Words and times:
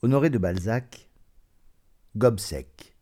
Honoré 0.00 0.30
de 0.30 0.38
Balzac, 0.38 1.08
Gobseck. 2.16 2.94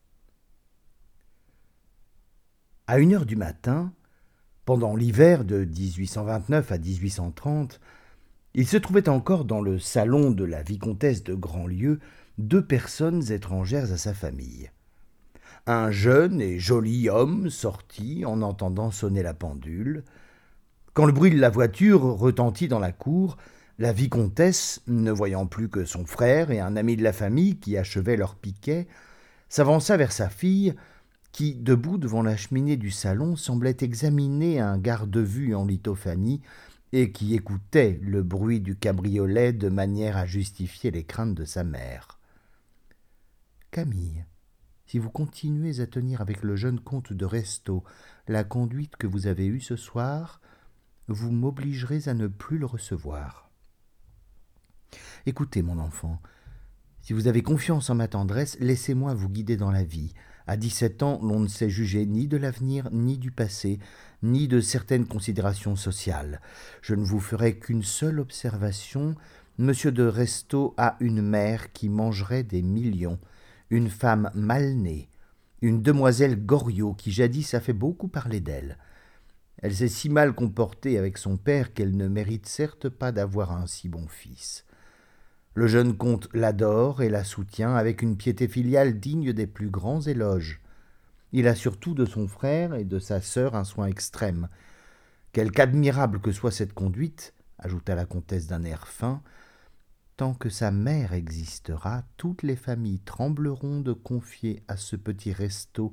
À 2.86 2.98
une 2.98 3.12
heure 3.12 3.26
du 3.26 3.36
matin, 3.36 3.92
pendant 4.64 4.96
l'hiver 4.96 5.44
de 5.44 5.66
1829 5.66 6.72
à 6.72 6.78
1830, 6.78 7.80
il 8.54 8.66
se 8.66 8.78
trouvait 8.78 9.10
encore 9.10 9.44
dans 9.44 9.60
le 9.60 9.78
salon 9.78 10.30
de 10.30 10.44
la 10.44 10.62
vicomtesse 10.62 11.22
de 11.22 11.34
Grandlieu 11.34 12.00
deux 12.38 12.64
personnes 12.64 13.30
étrangères 13.30 13.92
à 13.92 13.98
sa 13.98 14.14
famille. 14.14 14.70
Un 15.66 15.90
jeune 15.90 16.40
et 16.40 16.58
joli 16.58 17.10
homme 17.10 17.50
sortit 17.50 18.24
en 18.24 18.40
entendant 18.40 18.90
sonner 18.90 19.22
la 19.22 19.34
pendule. 19.34 20.02
Quand 20.94 21.04
le 21.04 21.12
bruit 21.12 21.30
de 21.30 21.38
la 21.38 21.50
voiture 21.50 22.00
retentit 22.00 22.68
dans 22.68 22.78
la 22.78 22.92
cour, 22.92 23.36
la 23.78 23.92
vicomtesse, 23.92 24.80
ne 24.86 25.10
voyant 25.10 25.46
plus 25.46 25.68
que 25.68 25.84
son 25.84 26.06
frère 26.06 26.50
et 26.50 26.60
un 26.60 26.76
ami 26.76 26.96
de 26.96 27.02
la 27.02 27.12
famille 27.12 27.58
qui 27.58 27.76
achevaient 27.76 28.16
leur 28.16 28.36
piquet, 28.36 28.88
s'avança 29.48 29.96
vers 29.96 30.12
sa 30.12 30.28
fille, 30.28 30.74
qui, 31.32 31.54
debout 31.54 31.98
devant 31.98 32.22
la 32.22 32.36
cheminée 32.36 32.78
du 32.78 32.90
salon, 32.90 33.36
semblait 33.36 33.76
examiner 33.80 34.60
un 34.60 34.78
garde-vue 34.78 35.54
en 35.54 35.66
lithophanie 35.66 36.40
et 36.92 37.12
qui 37.12 37.34
écoutait 37.34 38.00
le 38.02 38.22
bruit 38.22 38.60
du 38.60 38.76
cabriolet 38.76 39.52
de 39.52 39.68
manière 39.68 40.16
à 40.16 40.24
justifier 40.24 40.90
les 40.90 41.04
craintes 41.04 41.34
de 41.34 41.44
sa 41.44 41.62
mère. 41.62 42.18
Camille, 43.70 44.24
si 44.86 44.98
vous 44.98 45.10
continuez 45.10 45.80
à 45.80 45.86
tenir 45.86 46.22
avec 46.22 46.42
le 46.42 46.56
jeune 46.56 46.80
comte 46.80 47.12
de 47.12 47.26
Restaud 47.26 47.84
la 48.28 48.44
conduite 48.44 48.96
que 48.96 49.06
vous 49.06 49.26
avez 49.26 49.46
eue 49.46 49.60
ce 49.60 49.76
soir, 49.76 50.40
vous 51.08 51.30
m'obligerez 51.30 52.08
à 52.08 52.14
ne 52.14 52.28
plus 52.28 52.56
le 52.56 52.66
recevoir. 52.66 53.45
Écoutez, 55.26 55.62
mon 55.62 55.78
enfant, 55.78 56.20
si 57.06 57.12
vous 57.12 57.28
avez 57.28 57.42
confiance 57.42 57.88
en 57.88 57.94
ma 57.94 58.08
tendresse, 58.08 58.56
laissez-moi 58.58 59.14
vous 59.14 59.28
guider 59.28 59.56
dans 59.56 59.70
la 59.70 59.84
vie. 59.84 60.12
À 60.48 60.56
dix-sept 60.56 61.04
ans, 61.04 61.20
l'on 61.22 61.38
ne 61.38 61.46
sait 61.46 61.70
juger 61.70 62.04
ni 62.04 62.26
de 62.26 62.36
l'avenir, 62.36 62.88
ni 62.90 63.16
du 63.16 63.30
passé, 63.30 63.78
ni 64.24 64.48
de 64.48 64.60
certaines 64.60 65.06
considérations 65.06 65.76
sociales. 65.76 66.40
Je 66.82 66.94
ne 66.94 67.04
vous 67.04 67.20
ferai 67.20 67.58
qu'une 67.58 67.84
seule 67.84 68.18
observation. 68.18 69.14
Monsieur 69.58 69.92
de 69.92 70.02
Restaud 70.02 70.74
a 70.76 70.96
une 70.98 71.22
mère 71.22 71.72
qui 71.72 71.88
mangerait 71.88 72.42
des 72.42 72.62
millions, 72.62 73.20
une 73.70 73.88
femme 73.88 74.30
mal 74.34 74.74
née, 74.74 75.08
une 75.62 75.82
demoiselle 75.82 76.44
Goriot 76.44 76.94
qui 76.94 77.12
jadis 77.12 77.54
a 77.54 77.60
fait 77.60 77.72
beaucoup 77.72 78.08
parler 78.08 78.40
d'elle. 78.40 78.78
Elle 79.58 79.74
s'est 79.74 79.88
si 79.88 80.08
mal 80.08 80.34
comportée 80.34 80.98
avec 80.98 81.18
son 81.18 81.36
père 81.36 81.72
qu'elle 81.72 81.96
ne 81.96 82.08
mérite 82.08 82.46
certes 82.46 82.88
pas 82.88 83.12
d'avoir 83.12 83.52
un 83.52 83.66
si 83.66 83.88
bon 83.88 84.06
fils. 84.08 84.65
Le 85.56 85.66
jeune 85.66 85.96
comte 85.96 86.28
l'adore 86.34 87.00
et 87.00 87.08
la 87.08 87.24
soutient 87.24 87.74
avec 87.76 88.02
une 88.02 88.18
piété 88.18 88.46
filiale 88.46 89.00
digne 89.00 89.32
des 89.32 89.46
plus 89.46 89.70
grands 89.70 90.02
éloges. 90.02 90.60
Il 91.32 91.48
a 91.48 91.54
surtout 91.54 91.94
de 91.94 92.04
son 92.04 92.28
frère 92.28 92.74
et 92.74 92.84
de 92.84 92.98
sa 92.98 93.22
sœur 93.22 93.54
un 93.54 93.64
soin 93.64 93.86
extrême. 93.86 94.50
Quelque 95.32 95.60
admirable 95.60 96.20
que 96.20 96.30
soit 96.30 96.50
cette 96.50 96.74
conduite, 96.74 97.32
ajouta 97.58 97.94
la 97.94 98.04
comtesse 98.04 98.46
d'un 98.46 98.64
air 98.64 98.86
fin, 98.86 99.22
tant 100.18 100.34
que 100.34 100.50
sa 100.50 100.70
mère 100.70 101.14
existera, 101.14 102.02
toutes 102.18 102.42
les 102.42 102.56
familles 102.56 103.00
trembleront 103.00 103.80
de 103.80 103.94
confier 103.94 104.62
à 104.68 104.76
ce 104.76 104.94
petit 104.94 105.32
resto 105.32 105.90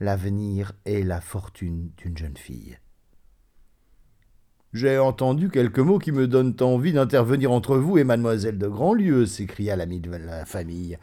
l'avenir 0.00 0.74
et 0.84 1.02
la 1.02 1.22
fortune 1.22 1.92
d'une 1.96 2.18
jeune 2.18 2.36
fille. 2.36 2.78
J'ai 4.74 4.98
entendu 4.98 5.48
quelques 5.48 5.78
mots 5.78 5.98
qui 5.98 6.12
me 6.12 6.28
donnent 6.28 6.54
envie 6.60 6.92
d'intervenir 6.92 7.52
entre 7.52 7.78
vous 7.78 7.96
et 7.96 8.04
mademoiselle 8.04 8.58
de 8.58 8.68
Grandlieu, 8.68 9.24
s'écria 9.24 9.76
l'ami 9.76 9.98
de 9.98 10.10
la 10.10 10.44
famille. 10.44 10.98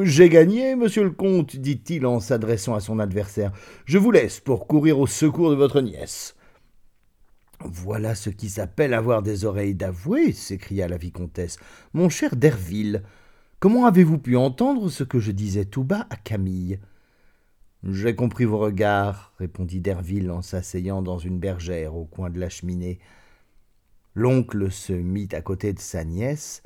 J'ai 0.00 0.30
gagné, 0.30 0.74
monsieur 0.74 1.04
le 1.04 1.10
comte, 1.10 1.54
dit-il 1.54 2.06
en 2.06 2.18
s'adressant 2.18 2.74
à 2.74 2.80
son 2.80 2.98
adversaire. 2.98 3.52
Je 3.84 3.98
vous 3.98 4.10
laisse 4.10 4.40
pour 4.40 4.66
courir 4.66 4.98
au 4.98 5.06
secours 5.06 5.50
de 5.50 5.54
votre 5.54 5.82
nièce. 5.82 6.34
Voilà 7.60 8.14
ce 8.14 8.30
qui 8.30 8.48
s'appelle 8.48 8.94
avoir 8.94 9.22
des 9.22 9.44
oreilles 9.44 9.74
d'avoué, 9.74 10.32
s'écria 10.32 10.88
la 10.88 10.96
vicomtesse. 10.96 11.58
Mon 11.92 12.08
cher 12.08 12.36
Derville, 12.36 13.02
comment 13.60 13.84
avez-vous 13.84 14.18
pu 14.18 14.34
entendre 14.36 14.88
ce 14.88 15.04
que 15.04 15.18
je 15.18 15.30
disais 15.30 15.66
tout 15.66 15.84
bas 15.84 16.06
à 16.08 16.16
Camille? 16.16 16.78
J'ai 17.86 18.14
compris 18.14 18.46
vos 18.46 18.58
regards, 18.58 19.34
répondit 19.38 19.80
Derville 19.80 20.30
en 20.30 20.40
s'asseyant 20.40 21.02
dans 21.02 21.18
une 21.18 21.38
bergère 21.38 21.94
au 21.94 22.06
coin 22.06 22.30
de 22.30 22.40
la 22.40 22.48
cheminée. 22.48 22.98
L'oncle 24.14 24.70
se 24.70 24.92
mit 24.92 25.28
à 25.32 25.42
côté 25.42 25.72
de 25.74 25.80
sa 25.80 26.02
nièce, 26.04 26.62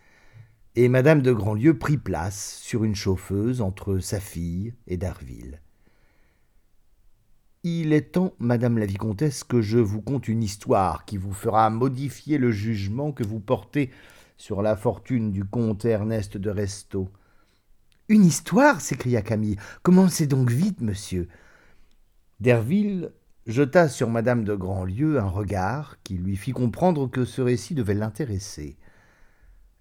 et 0.76 0.88
madame 0.88 1.22
de 1.22 1.32
Grandlieu 1.32 1.76
prit 1.76 1.96
place 1.96 2.60
sur 2.62 2.84
une 2.84 2.94
chauffeuse 2.94 3.62
entre 3.62 3.98
sa 3.98 4.20
fille 4.20 4.74
et 4.86 4.96
Derville. 4.96 5.60
Il 7.64 7.92
est 7.92 8.12
temps, 8.12 8.34
madame 8.38 8.78
la 8.78 8.86
vicomtesse, 8.86 9.42
que 9.42 9.60
je 9.60 9.78
vous 9.78 10.00
conte 10.00 10.28
une 10.28 10.44
histoire 10.44 11.04
qui 11.04 11.16
vous 11.16 11.32
fera 11.32 11.68
modifier 11.68 12.38
le 12.38 12.52
jugement 12.52 13.10
que 13.10 13.24
vous 13.24 13.40
portez 13.40 13.90
sur 14.36 14.62
la 14.62 14.76
fortune 14.76 15.32
du 15.32 15.44
comte 15.44 15.84
Ernest 15.84 16.36
de 16.36 16.50
Restaud. 16.50 17.08
Une 18.10 18.24
histoire 18.24 18.80
s'écria 18.80 19.20
Camille. 19.20 19.58
Commencez 19.82 20.26
donc 20.26 20.50
vite, 20.50 20.80
monsieur. 20.80 21.28
Derville 22.40 23.12
jeta 23.46 23.86
sur 23.90 24.08
madame 24.08 24.44
de 24.44 24.54
Grandlieu 24.54 25.18
un 25.18 25.28
regard 25.28 25.98
qui 26.04 26.14
lui 26.14 26.36
fit 26.36 26.52
comprendre 26.52 27.10
que 27.10 27.26
ce 27.26 27.42
récit 27.42 27.74
devait 27.74 27.92
l'intéresser. 27.92 28.78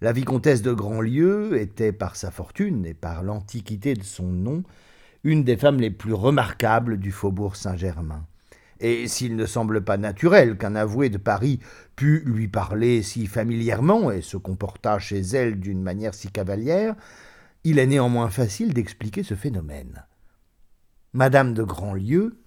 La 0.02 0.12
vicomtesse 0.12 0.60
de 0.60 0.74
Grandlieu 0.74 1.58
était, 1.58 1.92
par 1.92 2.16
sa 2.16 2.30
fortune 2.30 2.84
et 2.84 2.92
par 2.92 3.22
l'antiquité 3.22 3.94
de 3.94 4.04
son 4.04 4.26
nom, 4.26 4.62
une 5.24 5.42
des 5.42 5.56
femmes 5.56 5.80
les 5.80 5.90
plus 5.90 6.12
remarquables 6.12 6.98
du 6.98 7.12
faubourg 7.12 7.56
Saint-Germain. 7.56 8.26
Et 8.80 9.08
s'il 9.08 9.36
ne 9.36 9.46
semble 9.46 9.82
pas 9.82 9.96
naturel 9.96 10.58
qu'un 10.58 10.76
avoué 10.76 11.08
de 11.08 11.18
Paris 11.18 11.60
pût 11.96 12.22
lui 12.26 12.46
parler 12.46 13.02
si 13.02 13.26
familièrement 13.26 14.10
et 14.10 14.20
se 14.20 14.36
comportât 14.36 14.98
chez 14.98 15.20
elle 15.20 15.58
d'une 15.58 15.82
manière 15.82 16.12
si 16.12 16.30
cavalière, 16.30 16.94
il 17.64 17.78
est 17.78 17.86
néanmoins 17.86 18.30
facile 18.30 18.74
d'expliquer 18.74 19.22
ce 19.22 19.34
phénomène. 19.34 20.04
Madame 21.12 21.54
de 21.54 21.62
Grandlieu, 21.62 22.42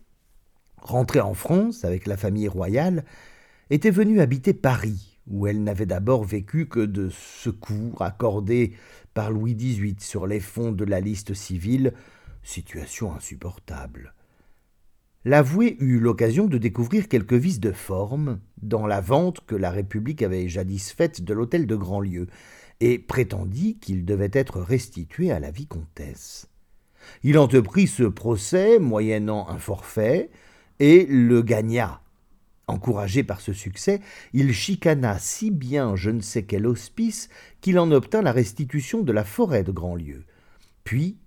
rentrée 0.77 1.19
en 1.19 1.33
France 1.33 1.83
avec 1.83 2.07
la 2.07 2.17
famille 2.17 2.47
royale, 2.47 3.05
était 3.69 3.91
venue 3.91 4.21
habiter 4.21 4.53
Paris, 4.53 5.19
où 5.27 5.47
elle 5.47 5.63
n'avait 5.63 5.85
d'abord 5.85 6.23
vécu 6.23 6.67
que 6.67 6.79
de 6.79 7.09
secours 7.09 8.01
accordés 8.01 8.73
par 9.13 9.31
Louis 9.31 9.55
XVIII 9.55 9.95
sur 10.00 10.27
les 10.27 10.39
fonds 10.39 10.71
de 10.71 10.85
la 10.85 11.00
liste 11.00 11.33
civile, 11.33 11.94
situation 12.44 13.13
insupportable. 13.13 14.13
L'avoué 15.23 15.77
eut 15.79 16.00
l'occasion 16.00 16.47
de 16.47 16.57
découvrir 16.57 17.07
quelques 17.07 17.33
vices 17.33 17.59
de 17.59 17.71
forme 17.71 18.39
dans 18.61 18.88
la 18.88 19.01
vente 19.01 19.45
que 19.45 19.55
la 19.55 19.69
République 19.69 20.23
avait 20.23 20.50
jadis 20.50 20.91
faite 20.91 21.21
de 21.21 21.33
l'hôtel 21.33 21.67
de 21.67 21.75
Grandlieu, 21.75 22.27
et 22.81 23.00
prétendit 23.00 23.78
qu'il 23.78 24.03
devait 24.03 24.31
être 24.34 24.59
restitué 24.59 25.31
à 25.31 25.40
la 25.40 25.52
vicomtesse. 25.52 26.50
Il 27.24 27.38
entreprit 27.38 27.88
ce 27.88 28.03
procès 28.03 28.80
moyennant 28.80 29.47
un 29.50 29.59
forfait 29.59 30.30
et 30.80 31.06
le 31.06 31.42
gagna. 31.44 32.02
Encouragé 32.68 33.24
par 33.24 33.40
ce 33.40 33.53
succès, 33.53 34.02
il 34.34 34.53
chicana 34.53 35.19
si 35.19 35.52
bien 35.52 35.96
je 35.96 36.09
ne 36.09 36.22
sais 36.22 36.44
quel 36.44 36.66
hospice 36.66 37.30
qu'il 37.62 37.78
en 37.80 37.92
obtint 37.92 38.22
la 38.22 38.31
restitution 38.31 39.03
de 39.03 39.12
la 39.12 39.24
forêt 39.24 39.63
de 39.63 39.72
Grandlieu. 39.72 40.24
Puis, 40.84 41.18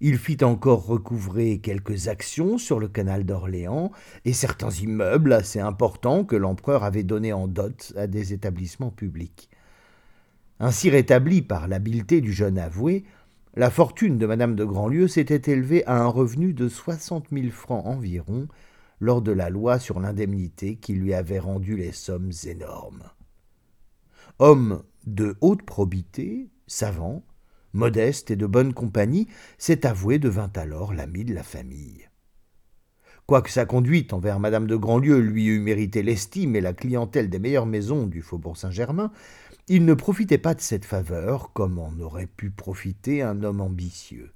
il 0.00 0.16
fit 0.16 0.42
encore 0.42 0.86
recouvrer 0.86 1.58
quelques 1.58 2.08
actions 2.08 2.56
sur 2.56 2.78
le 2.78 2.88
canal 2.88 3.24
d'Orléans 3.24 3.90
et 4.24 4.32
certains 4.32 4.70
immeubles 4.70 5.32
assez 5.32 5.58
importants 5.58 6.24
que 6.24 6.36
l'empereur 6.36 6.84
avait 6.84 7.02
donnés 7.02 7.32
en 7.32 7.48
dot 7.48 7.92
à 7.96 8.06
des 8.06 8.32
établissements 8.32 8.92
publics. 8.92 9.50
Ainsi 10.60 10.90
rétablie 10.90 11.42
par 11.42 11.68
l'habileté 11.68 12.20
du 12.20 12.32
jeune 12.32 12.58
avoué, 12.58 13.04
la 13.54 13.70
fortune 13.70 14.18
de 14.18 14.26
madame 14.26 14.56
de 14.56 14.64
Grandlieu 14.64 15.08
s'était 15.08 15.52
élevée 15.52 15.84
à 15.86 16.00
un 16.00 16.06
revenu 16.06 16.52
de 16.52 16.68
soixante 16.68 17.30
mille 17.30 17.52
francs 17.52 17.86
environ 17.86 18.48
lors 19.00 19.22
de 19.22 19.32
la 19.32 19.50
loi 19.50 19.78
sur 19.78 20.00
l'indemnité 20.00 20.76
qui 20.76 20.94
lui 20.94 21.14
avait 21.14 21.38
rendu 21.38 21.76
les 21.76 21.92
sommes 21.92 22.32
énormes. 22.44 23.04
Homme 24.40 24.82
de 25.06 25.36
haute 25.40 25.62
probité, 25.62 26.50
savant, 26.66 27.24
modeste 27.72 28.30
et 28.30 28.36
de 28.36 28.46
bonne 28.46 28.74
compagnie, 28.74 29.28
cet 29.58 29.84
avoué 29.84 30.18
devint 30.18 30.52
alors 30.56 30.92
l'ami 30.92 31.24
de 31.24 31.34
la 31.34 31.42
famille. 31.42 32.08
Quoique 33.26 33.50
sa 33.50 33.66
conduite 33.66 34.14
envers 34.14 34.40
madame 34.40 34.66
de 34.66 34.74
Grandlieu 34.74 35.18
lui 35.18 35.46
eût 35.46 35.60
mérité 35.60 36.02
l'estime 36.02 36.56
et 36.56 36.62
la 36.62 36.72
clientèle 36.72 37.28
des 37.28 37.38
meilleures 37.38 37.66
maisons 37.66 38.06
du 38.06 38.22
faubourg 38.22 38.56
Saint-Germain, 38.56 39.12
il 39.68 39.84
ne 39.84 39.94
profitait 39.94 40.38
pas 40.38 40.54
de 40.54 40.60
cette 40.60 40.84
faveur 40.84 41.52
comme 41.52 41.78
en 41.78 41.92
aurait 42.00 42.26
pu 42.26 42.50
profiter 42.50 43.22
un 43.22 43.42
homme 43.42 43.60
ambitieux. 43.60 44.32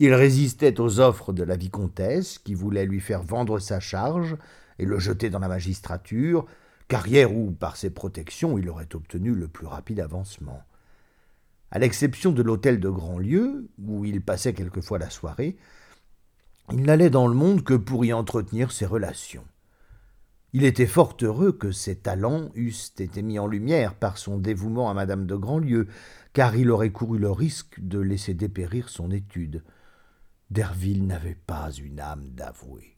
Il 0.00 0.12
résistait 0.12 0.80
aux 0.80 1.00
offres 1.00 1.32
de 1.32 1.42
la 1.42 1.56
vicomtesse, 1.56 2.38
qui 2.38 2.54
voulait 2.54 2.84
lui 2.84 3.00
faire 3.00 3.22
vendre 3.22 3.58
sa 3.58 3.80
charge 3.80 4.36
et 4.78 4.84
le 4.84 4.98
jeter 4.98 5.30
dans 5.30 5.38
la 5.38 5.48
magistrature, 5.48 6.46
carrière 6.88 7.34
où, 7.34 7.52
par 7.52 7.76
ses 7.76 7.90
protections, 7.90 8.58
il 8.58 8.68
aurait 8.68 8.94
obtenu 8.94 9.34
le 9.34 9.48
plus 9.48 9.66
rapide 9.66 10.00
avancement. 10.00 10.62
À 11.70 11.78
l'exception 11.78 12.32
de 12.32 12.42
l'hôtel 12.42 12.80
de 12.80 12.88
Grandlieu, 12.88 13.68
où 13.82 14.04
il 14.04 14.20
passait 14.20 14.52
quelquefois 14.52 14.98
la 14.98 15.10
soirée, 15.10 15.56
il 16.72 16.82
n'allait 16.82 17.10
dans 17.10 17.28
le 17.28 17.34
monde 17.34 17.62
que 17.62 17.74
pour 17.74 18.04
y 18.04 18.12
entretenir 18.12 18.72
ses 18.72 18.86
relations. 18.86 19.44
Il 20.56 20.64
était 20.64 20.86
fort 20.86 21.16
heureux 21.20 21.50
que 21.50 21.72
ses 21.72 21.96
talents 21.96 22.48
eussent 22.54 22.94
été 23.00 23.22
mis 23.22 23.40
en 23.40 23.48
lumière 23.48 23.96
par 23.96 24.18
son 24.18 24.38
dévouement 24.38 24.88
à 24.88 24.94
madame 24.94 25.26
de 25.26 25.34
Grandlieu, 25.34 25.88
car 26.32 26.54
il 26.54 26.70
aurait 26.70 26.92
couru 26.92 27.18
le 27.18 27.32
risque 27.32 27.80
de 27.80 27.98
laisser 27.98 28.34
dépérir 28.34 28.88
son 28.88 29.10
étude. 29.10 29.64
Derville 30.50 31.08
n'avait 31.08 31.34
pas 31.34 31.72
une 31.72 31.98
âme 31.98 32.28
d'avoué. 32.28 32.96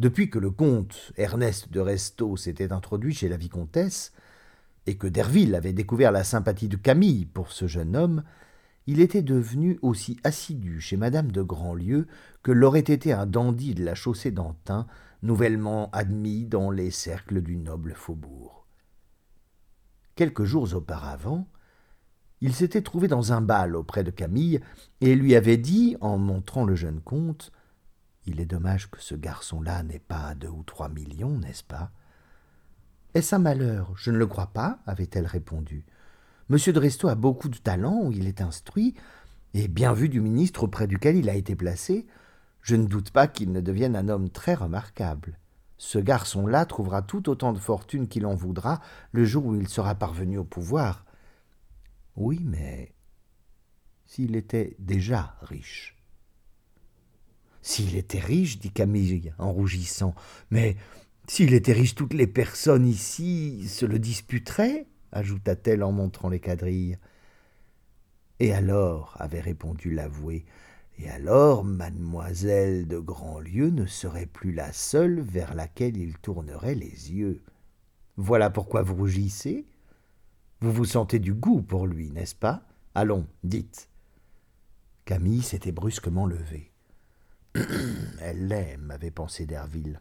Depuis 0.00 0.28
que 0.28 0.40
le 0.40 0.50
comte 0.50 1.12
Ernest 1.16 1.70
de 1.70 1.78
Restaud 1.78 2.36
s'était 2.36 2.72
introduit 2.72 3.14
chez 3.14 3.28
la 3.28 3.36
vicomtesse, 3.36 4.12
et 4.86 4.96
que 4.96 5.06
Derville 5.06 5.54
avait 5.54 5.72
découvert 5.72 6.10
la 6.10 6.24
sympathie 6.24 6.68
de 6.68 6.76
Camille 6.76 7.26
pour 7.26 7.52
ce 7.52 7.68
jeune 7.68 7.94
homme, 7.94 8.24
il 8.88 9.00
était 9.00 9.22
devenu 9.22 9.78
aussi 9.82 10.16
assidu 10.24 10.80
chez 10.80 10.96
madame 10.96 11.30
de 11.30 11.42
Grandlieu 11.42 12.08
que 12.42 12.50
l'aurait 12.50 12.80
été 12.80 13.12
un 13.12 13.26
dandy 13.26 13.74
de 13.74 13.84
la 13.84 13.94
chaussée 13.94 14.32
d'Antin, 14.32 14.88
nouvellement 15.26 15.90
admis 15.90 16.46
dans 16.46 16.70
les 16.70 16.90
cercles 16.90 17.42
du 17.42 17.56
noble 17.56 17.94
faubourg. 17.94 18.66
Quelques 20.14 20.44
jours 20.44 20.72
auparavant, 20.74 21.48
il 22.40 22.54
s'était 22.54 22.82
trouvé 22.82 23.08
dans 23.08 23.32
un 23.32 23.40
bal 23.40 23.76
auprès 23.76 24.04
de 24.04 24.10
Camille 24.10 24.60
et 25.00 25.14
lui 25.14 25.34
avait 25.34 25.56
dit, 25.56 25.96
en 26.00 26.16
montrant 26.16 26.64
le 26.64 26.74
jeune 26.74 27.00
comte, 27.00 27.52
Il 28.26 28.40
est 28.40 28.46
dommage 28.46 28.90
que 28.90 29.00
ce 29.00 29.14
garçon-là 29.14 29.84
n'ait 29.84 30.00
pas 30.00 30.34
deux 30.34 30.48
ou 30.48 30.64
trois 30.64 30.88
millions, 30.88 31.38
n'est-ce 31.38 31.62
pas? 31.62 31.92
Est-ce 33.14 33.36
un 33.36 33.38
malheur? 33.38 33.92
Je 33.96 34.10
ne 34.10 34.18
le 34.18 34.26
crois 34.26 34.48
pas, 34.48 34.80
avait-elle 34.86 35.26
répondu. 35.26 35.84
Monsieur 36.48 36.72
de 36.72 36.80
Restaud 36.80 37.08
a 37.08 37.14
beaucoup 37.14 37.48
de 37.48 37.56
talent, 37.56 38.10
il 38.10 38.26
est 38.26 38.40
instruit, 38.40 38.94
et 39.54 39.68
bien 39.68 39.92
vu 39.92 40.08
du 40.08 40.20
ministre 40.20 40.64
auprès 40.64 40.88
duquel 40.88 41.16
il 41.16 41.30
a 41.30 41.34
été 41.34 41.54
placé. 41.54 42.06
Je 42.66 42.74
ne 42.74 42.88
doute 42.88 43.12
pas 43.12 43.28
qu'il 43.28 43.52
ne 43.52 43.60
devienne 43.60 43.94
un 43.94 44.08
homme 44.08 44.28
très 44.28 44.54
remarquable. 44.54 45.38
Ce 45.78 46.00
garçon-là 46.00 46.66
trouvera 46.66 47.00
tout 47.00 47.28
autant 47.28 47.52
de 47.52 47.60
fortune 47.60 48.08
qu'il 48.08 48.26
en 48.26 48.34
voudra 48.34 48.80
le 49.12 49.24
jour 49.24 49.46
où 49.46 49.54
il 49.54 49.68
sera 49.68 49.94
parvenu 49.94 50.36
au 50.36 50.42
pouvoir. 50.42 51.04
Oui, 52.16 52.40
mais 52.42 52.92
s'il 54.04 54.34
était 54.34 54.74
déjà 54.80 55.36
riche. 55.42 55.96
S'il 57.62 57.94
était 57.94 58.18
riche, 58.18 58.58
dit 58.58 58.72
Camille 58.72 59.32
en 59.38 59.52
rougissant, 59.52 60.16
mais 60.50 60.76
s'il 61.28 61.54
était 61.54 61.72
riche, 61.72 61.94
toutes 61.94 62.14
les 62.14 62.26
personnes 62.26 62.88
ici 62.88 63.68
se 63.68 63.86
le 63.86 64.00
disputeraient 64.00 64.88
ajouta-t-elle 65.12 65.84
en 65.84 65.92
montrant 65.92 66.28
les 66.28 66.40
quadrilles. 66.40 66.98
Et 68.40 68.52
alors, 68.52 69.16
avait 69.20 69.40
répondu 69.40 69.92
l'avoué, 69.92 70.44
et 70.98 71.10
alors 71.10 71.64
mademoiselle 71.64 72.86
de 72.88 72.98
Grandlieu 72.98 73.70
ne 73.70 73.86
serait 73.86 74.26
plus 74.26 74.52
la 74.52 74.72
seule 74.72 75.20
vers 75.20 75.54
laquelle 75.54 75.96
il 75.96 76.16
tournerait 76.18 76.74
les 76.74 77.12
yeux. 77.12 77.42
Voilà 78.16 78.48
pourquoi 78.50 78.82
vous 78.82 78.94
rougissez. 78.94 79.66
Vous 80.60 80.72
vous 80.72 80.86
sentez 80.86 81.18
du 81.18 81.34
goût 81.34 81.60
pour 81.60 81.86
lui, 81.86 82.10
n'est-ce 82.10 82.34
pas? 82.34 82.62
Allons, 82.94 83.26
dites. 83.44 83.90
Camille 85.04 85.42
s'était 85.42 85.72
brusquement 85.72 86.26
levée. 86.26 86.72
Elle 88.20 88.48
l'aime, 88.48 88.90
avait 88.90 89.10
pensé 89.10 89.44
Derville. 89.44 90.00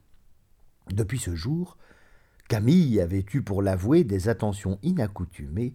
Depuis 0.92 1.20
ce 1.20 1.36
jour, 1.36 1.78
Camille 2.48 3.02
avait 3.02 3.26
eu 3.34 3.42
pour 3.42 3.62
l'avouer 3.62 4.04
des 4.04 4.30
attentions 4.30 4.80
inaccoutumées 4.82 5.74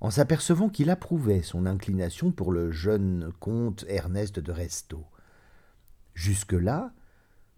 en 0.00 0.10
s'apercevant 0.10 0.68
qu'il 0.68 0.90
approuvait 0.90 1.42
son 1.42 1.66
inclination 1.66 2.32
pour 2.32 2.52
le 2.52 2.70
jeune 2.70 3.32
comte 3.38 3.84
Ernest 3.88 4.38
de 4.38 4.52
Restaud. 4.52 5.04
Jusque-là, 6.14 6.92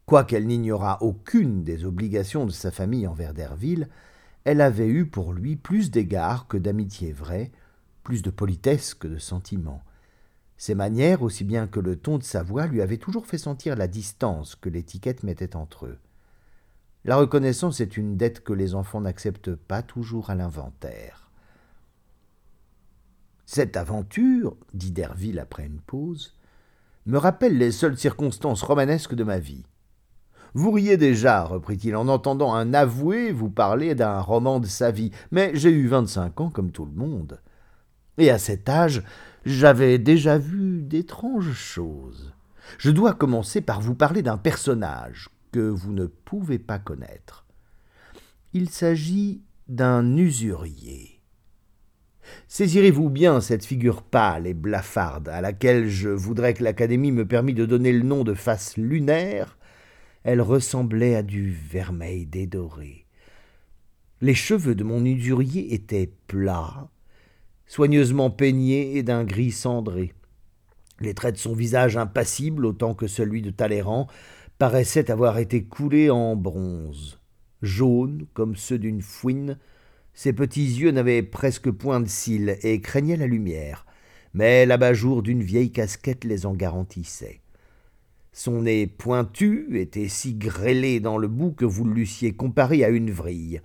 quoiqu'elle 0.06 0.46
n'ignorât 0.46 0.98
aucune 1.02 1.62
des 1.62 1.84
obligations 1.84 2.44
de 2.44 2.50
sa 2.50 2.70
famille 2.70 3.06
envers 3.06 3.34
Derville, 3.34 3.88
elle 4.44 4.60
avait 4.60 4.88
eu 4.88 5.06
pour 5.06 5.32
lui 5.32 5.54
plus 5.56 5.90
d'égards 5.90 6.48
que 6.48 6.56
d'amitié 6.56 7.12
vraie, 7.12 7.52
plus 8.02 8.22
de 8.22 8.30
politesse 8.30 8.94
que 8.94 9.06
de 9.06 9.18
sentiment. 9.18 9.82
Ses 10.56 10.74
manières, 10.74 11.22
aussi 11.22 11.44
bien 11.44 11.68
que 11.68 11.80
le 11.80 11.96
ton 11.96 12.18
de 12.18 12.24
sa 12.24 12.42
voix, 12.42 12.66
lui 12.66 12.82
avaient 12.82 12.98
toujours 12.98 13.26
fait 13.26 13.38
sentir 13.38 13.76
la 13.76 13.86
distance 13.86 14.56
que 14.56 14.68
l'étiquette 14.68 15.22
mettait 15.22 15.54
entre 15.54 15.86
eux. 15.86 15.98
La 17.04 17.16
reconnaissance 17.16 17.80
est 17.80 17.96
une 17.96 18.16
dette 18.16 18.44
que 18.44 18.52
les 18.52 18.74
enfants 18.74 19.00
n'acceptent 19.00 19.54
pas 19.54 19.82
toujours 19.82 20.30
à 20.30 20.34
l'inventaire. 20.34 21.21
Cette 23.46 23.76
aventure, 23.76 24.56
dit 24.72 24.92
Derville 24.92 25.38
après 25.38 25.66
une 25.66 25.80
pause, 25.80 26.34
me 27.06 27.18
rappelle 27.18 27.58
les 27.58 27.72
seules 27.72 27.98
circonstances 27.98 28.62
romanesques 28.62 29.14
de 29.14 29.24
ma 29.24 29.38
vie. 29.38 29.64
Vous 30.54 30.70
riez 30.70 30.96
déjà, 30.96 31.44
reprit-il, 31.44 31.96
en 31.96 32.08
entendant 32.08 32.54
un 32.54 32.74
avoué 32.74 33.32
vous 33.32 33.50
parler 33.50 33.94
d'un 33.94 34.20
roman 34.20 34.60
de 34.60 34.66
sa 34.66 34.90
vie, 34.90 35.10
mais 35.30 35.50
j'ai 35.54 35.70
eu 35.70 35.86
vingt-cinq 35.88 36.40
ans 36.40 36.50
comme 36.50 36.72
tout 36.72 36.84
le 36.84 36.92
monde. 36.92 37.40
Et 38.18 38.30
à 38.30 38.38
cet 38.38 38.68
âge, 38.68 39.02
j'avais 39.46 39.98
déjà 39.98 40.36
vu 40.38 40.82
d'étranges 40.82 41.54
choses. 41.54 42.32
Je 42.78 42.90
dois 42.90 43.14
commencer 43.14 43.60
par 43.60 43.80
vous 43.80 43.94
parler 43.94 44.22
d'un 44.22 44.36
personnage 44.36 45.30
que 45.50 45.60
vous 45.60 45.92
ne 45.92 46.06
pouvez 46.06 46.58
pas 46.58 46.78
connaître. 46.78 47.46
Il 48.52 48.68
s'agit 48.68 49.42
d'un 49.68 50.16
usurier. 50.16 51.21
Saisirez-vous 52.48 53.10
bien 53.10 53.40
cette 53.40 53.64
figure 53.64 54.02
pâle 54.02 54.46
et 54.46 54.54
blafarde 54.54 55.28
à 55.28 55.40
laquelle 55.40 55.88
je 55.88 56.08
voudrais 56.08 56.54
que 56.54 56.64
l'Académie 56.64 57.12
me 57.12 57.26
permît 57.26 57.54
de 57.54 57.66
donner 57.66 57.92
le 57.92 58.02
nom 58.02 58.24
de 58.24 58.34
face 58.34 58.76
lunaire? 58.76 59.58
Elle 60.24 60.40
ressemblait 60.40 61.16
à 61.16 61.22
du 61.22 61.50
vermeil 61.50 62.26
dédoré. 62.26 63.06
Les 64.20 64.34
cheveux 64.34 64.74
de 64.76 64.84
mon 64.84 65.04
usurier 65.04 65.74
étaient 65.74 66.12
plats, 66.28 66.88
soigneusement 67.66 68.30
peignés 68.30 68.96
et 68.96 69.02
d'un 69.02 69.24
gris 69.24 69.50
cendré. 69.50 70.12
Les 71.00 71.14
traits 71.14 71.34
de 71.34 71.40
son 71.40 71.54
visage 71.54 71.96
impassible 71.96 72.64
autant 72.64 72.94
que 72.94 73.08
celui 73.08 73.42
de 73.42 73.50
Talleyrand 73.50 74.06
paraissait 74.58 75.10
avoir 75.10 75.38
été 75.38 75.64
coulé 75.64 76.08
en 76.10 76.36
bronze. 76.36 77.18
Jaune 77.62 78.26
comme 78.34 78.54
ceux 78.54 78.78
d'une 78.78 79.02
fouine, 79.02 79.58
ses 80.14 80.32
petits 80.32 80.66
yeux 80.66 80.90
n'avaient 80.90 81.22
presque 81.22 81.70
point 81.70 82.00
de 82.00 82.08
cils 82.08 82.58
et 82.62 82.80
craignaient 82.80 83.16
la 83.16 83.26
lumière, 83.26 83.86
mais 84.34 84.66
l'abat-jour 84.66 85.22
d'une 85.22 85.42
vieille 85.42 85.72
casquette 85.72 86.24
les 86.24 86.46
en 86.46 86.54
garantissait. 86.54 87.40
Son 88.32 88.62
nez 88.62 88.86
pointu 88.86 89.78
était 89.78 90.08
si 90.08 90.34
grêlé 90.34 91.00
dans 91.00 91.18
le 91.18 91.28
bout 91.28 91.52
que 91.52 91.66
vous 91.66 91.84
l'eussiez 91.84 92.32
comparé 92.32 92.82
à 92.82 92.88
une 92.88 93.10
vrille. 93.10 93.60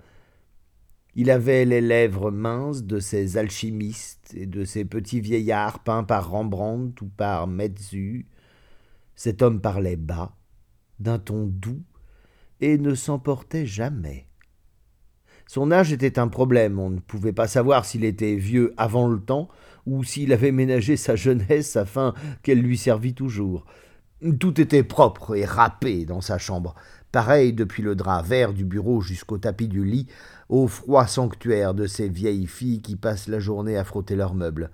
Il 1.14 1.30
avait 1.30 1.64
les 1.64 1.80
lèvres 1.80 2.30
minces 2.30 2.84
de 2.84 3.00
ces 3.00 3.38
alchimistes 3.38 4.34
et 4.34 4.46
de 4.46 4.64
ces 4.64 4.84
petits 4.84 5.20
vieillards 5.20 5.82
peints 5.82 6.04
par 6.04 6.30
Rembrandt 6.30 7.02
ou 7.02 7.08
par 7.08 7.46
Metzu. 7.46 8.26
Cet 9.16 9.42
homme 9.42 9.60
parlait 9.60 9.96
bas, 9.96 10.36
d'un 11.00 11.18
ton 11.18 11.46
doux, 11.46 11.82
et 12.60 12.78
ne 12.78 12.94
s'emportait 12.94 13.66
jamais. 13.66 14.27
Son 15.48 15.72
âge 15.72 15.94
était 15.94 16.18
un 16.18 16.28
problème, 16.28 16.78
on 16.78 16.90
ne 16.90 17.00
pouvait 17.00 17.32
pas 17.32 17.48
savoir 17.48 17.86
s'il 17.86 18.04
était 18.04 18.34
vieux 18.34 18.74
avant 18.76 19.08
le 19.08 19.18
temps, 19.18 19.48
ou 19.86 20.04
s'il 20.04 20.34
avait 20.34 20.52
ménagé 20.52 20.98
sa 20.98 21.16
jeunesse 21.16 21.74
afin 21.74 22.12
qu'elle 22.42 22.60
lui 22.60 22.76
servît 22.76 23.14
toujours. 23.14 23.64
Tout 24.38 24.60
était 24.60 24.82
propre 24.82 25.34
et 25.34 25.46
râpé 25.46 26.04
dans 26.04 26.20
sa 26.20 26.36
chambre, 26.36 26.74
pareil 27.12 27.54
depuis 27.54 27.82
le 27.82 27.96
drap 27.96 28.20
vert 28.20 28.52
du 28.52 28.66
bureau 28.66 29.00
jusqu'au 29.00 29.38
tapis 29.38 29.68
du 29.68 29.86
lit, 29.86 30.06
au 30.50 30.68
froid 30.68 31.06
sanctuaire 31.06 31.72
de 31.72 31.86
ces 31.86 32.10
vieilles 32.10 32.46
filles 32.46 32.82
qui 32.82 32.96
passent 32.96 33.28
la 33.28 33.40
journée 33.40 33.78
à 33.78 33.84
frotter 33.84 34.16
leurs 34.16 34.34
meubles. 34.34 34.70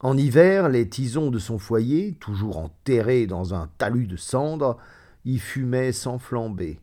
En 0.00 0.16
hiver, 0.16 0.68
les 0.68 0.88
tisons 0.88 1.30
de 1.30 1.38
son 1.38 1.58
foyer, 1.60 2.16
toujours 2.18 2.58
enterrés 2.58 3.28
dans 3.28 3.54
un 3.54 3.70
talus 3.78 4.08
de 4.08 4.16
cendres, 4.16 4.78
y 5.24 5.38
fumait 5.38 5.92
sans 5.92 6.18
flamber. 6.18 6.80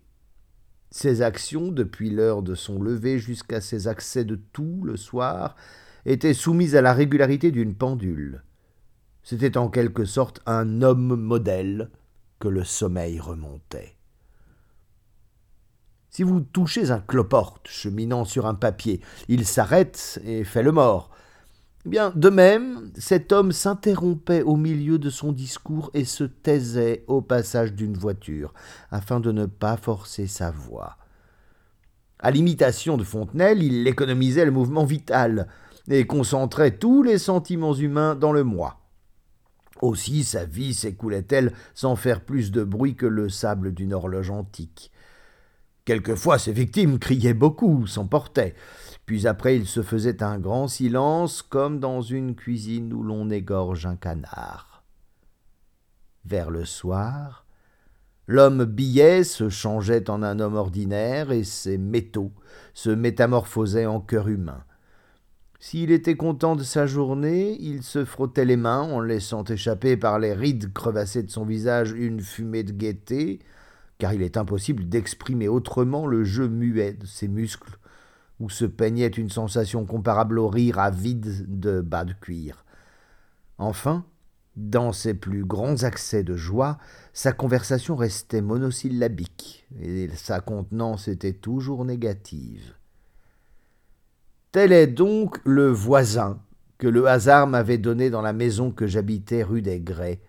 Ses 0.89 1.21
actions, 1.21 1.71
depuis 1.71 2.09
l'heure 2.09 2.41
de 2.41 2.55
son 2.55 2.81
lever 2.81 3.19
jusqu'à 3.19 3.61
ses 3.61 3.87
accès 3.87 4.23
de 4.23 4.35
toux 4.35 4.81
le 4.83 4.97
soir, 4.97 5.55
étaient 6.05 6.33
soumises 6.33 6.75
à 6.75 6.81
la 6.81 6.93
régularité 6.93 7.51
d'une 7.51 7.75
pendule. 7.75 8.43
C'était 9.23 9.57
en 9.57 9.69
quelque 9.69 10.05
sorte 10.05 10.41
un 10.45 10.81
homme 10.81 11.15
modèle 11.15 11.89
que 12.39 12.47
le 12.47 12.63
sommeil 12.63 13.19
remontait. 13.19 13.97
Si 16.09 16.23
vous 16.23 16.39
touchez 16.39 16.91
un 16.91 16.99
cloporte 16.99 17.67
cheminant 17.67 18.25
sur 18.25 18.45
un 18.45 18.55
papier, 18.55 19.01
il 19.27 19.45
s'arrête 19.45 20.19
et 20.23 20.43
fait 20.43 20.63
le 20.63 20.71
mort. 20.71 21.11
Bien, 21.87 22.11
de 22.13 22.29
même, 22.29 22.91
cet 22.97 23.31
homme 23.31 23.53
s'interrompait 23.53 24.41
au 24.41 24.57
milieu 24.57 24.97
de 24.97 25.09
son 25.09 25.31
discours 25.31 25.89
et 25.93 26.03
se 26.03 26.25
taisait 26.25 27.05
au 27.07 27.21
passage 27.21 27.71
d'une 27.71 27.97
voiture, 27.97 28.53
afin 28.91 29.21
de 29.21 29.31
ne 29.31 29.45
pas 29.45 29.77
forcer 29.77 30.27
sa 30.27 30.51
voix. 30.51 30.97
À 32.19 32.31
l'imitation 32.31 32.97
de 32.97 33.05
Fontenelle, 33.05 33.63
il 33.63 33.87
économisait 33.87 34.43
le 34.43 34.51
mouvement 34.51 34.83
vital. 34.83 35.47
et 35.89 36.05
concentrait 36.05 36.77
tous 36.77 37.03
les 37.03 37.17
sentiments 37.17 37.73
humains 37.73 38.15
dans 38.15 38.33
le 38.33 38.43
moi. 38.43 38.81
Aussi 39.81 40.25
sa 40.25 40.43
vie 40.43 40.73
s'écoulait-elle 40.73 41.53
sans 41.73 41.95
faire 41.95 42.19
plus 42.19 42.51
de 42.51 42.65
bruit 42.65 42.95
que 42.95 43.05
le 43.05 43.29
sable 43.29 43.73
d'une 43.73 43.93
horloge 43.93 44.29
antique. 44.29 44.91
Quelquefois 45.85 46.37
ses 46.37 46.51
victimes 46.51 46.99
criaient 46.99 47.33
beaucoup, 47.33 47.87
s'emportaient, 47.87 48.55
puis 49.07 49.25
après 49.25 49.55
il 49.55 49.65
se 49.65 49.81
faisait 49.81 50.21
un 50.21 50.37
grand 50.37 50.67
silence 50.67 51.41
comme 51.41 51.79
dans 51.79 52.01
une 52.01 52.35
cuisine 52.35 52.93
où 52.93 53.01
l'on 53.01 53.29
égorge 53.29 53.85
un 53.85 53.95
canard. 53.95 54.83
Vers 56.25 56.51
le 56.51 56.65
soir, 56.65 57.45
l'homme 58.27 58.65
billet 58.65 59.23
se 59.23 59.47
changeait 59.47 60.09
en 60.09 60.23
un 60.23 60.41
homme 60.41 60.55
ordinaire 60.55 61.31
et 61.31 61.45
ses 61.45 61.77
métaux 61.77 62.33
se 62.73 62.89
métamorphosaient 62.89 63.85
en 63.85 64.01
cœur 64.01 64.27
humain. 64.27 64.65
S'il 65.57 65.91
était 65.91 66.17
content 66.17 66.57
de 66.57 66.63
sa 66.63 66.85
journée, 66.85 67.55
il 67.61 67.83
se 67.83 68.03
frottait 68.03 68.43
les 68.43 68.57
mains 68.57 68.81
en 68.81 68.99
laissant 68.99 69.45
échapper 69.45 69.95
par 69.95 70.19
les 70.19 70.33
rides 70.33 70.73
crevassées 70.73 71.23
de 71.23 71.31
son 71.31 71.45
visage 71.45 71.93
une 71.93 72.19
fumée 72.19 72.63
de 72.63 72.73
gaieté, 72.73 73.39
car 73.99 74.13
il 74.13 74.21
est 74.21 74.35
impossible 74.35 74.89
d'exprimer 74.89 75.47
autrement 75.47 76.05
le 76.07 76.25
jeu 76.25 76.49
muet 76.49 76.91
de 76.91 77.05
ses 77.05 77.29
muscles, 77.29 77.79
où 78.39 78.49
se 78.49 78.65
peignait 78.65 79.07
une 79.07 79.29
sensation 79.29 79.85
comparable 79.85 80.39
au 80.39 80.47
rire 80.47 80.79
avide 80.79 81.45
de 81.59 81.81
bas 81.81 82.05
de 82.05 82.13
cuir. 82.13 82.65
Enfin, 83.57 84.05
dans 84.55 84.91
ses 84.91 85.13
plus 85.13 85.45
grands 85.45 85.83
accès 85.83 86.23
de 86.23 86.35
joie, 86.35 86.77
sa 87.13 87.31
conversation 87.31 87.95
restait 87.95 88.41
monosyllabique, 88.41 89.67
et 89.79 90.09
sa 90.09 90.39
contenance 90.39 91.07
était 91.07 91.33
toujours 91.33 91.85
négative. 91.85 92.73
Tel 94.51 94.71
est 94.71 94.87
donc 94.87 95.39
le 95.45 95.67
voisin 95.67 96.39
que 96.77 96.87
le 96.87 97.07
hasard 97.07 97.47
m'avait 97.47 97.77
donné 97.77 98.09
dans 98.09 98.21
la 98.21 98.33
maison 98.33 98.71
que 98.71 98.87
j'habitais 98.87 99.43
rue 99.43 99.61
des 99.61 99.79
Grès, 99.79 100.21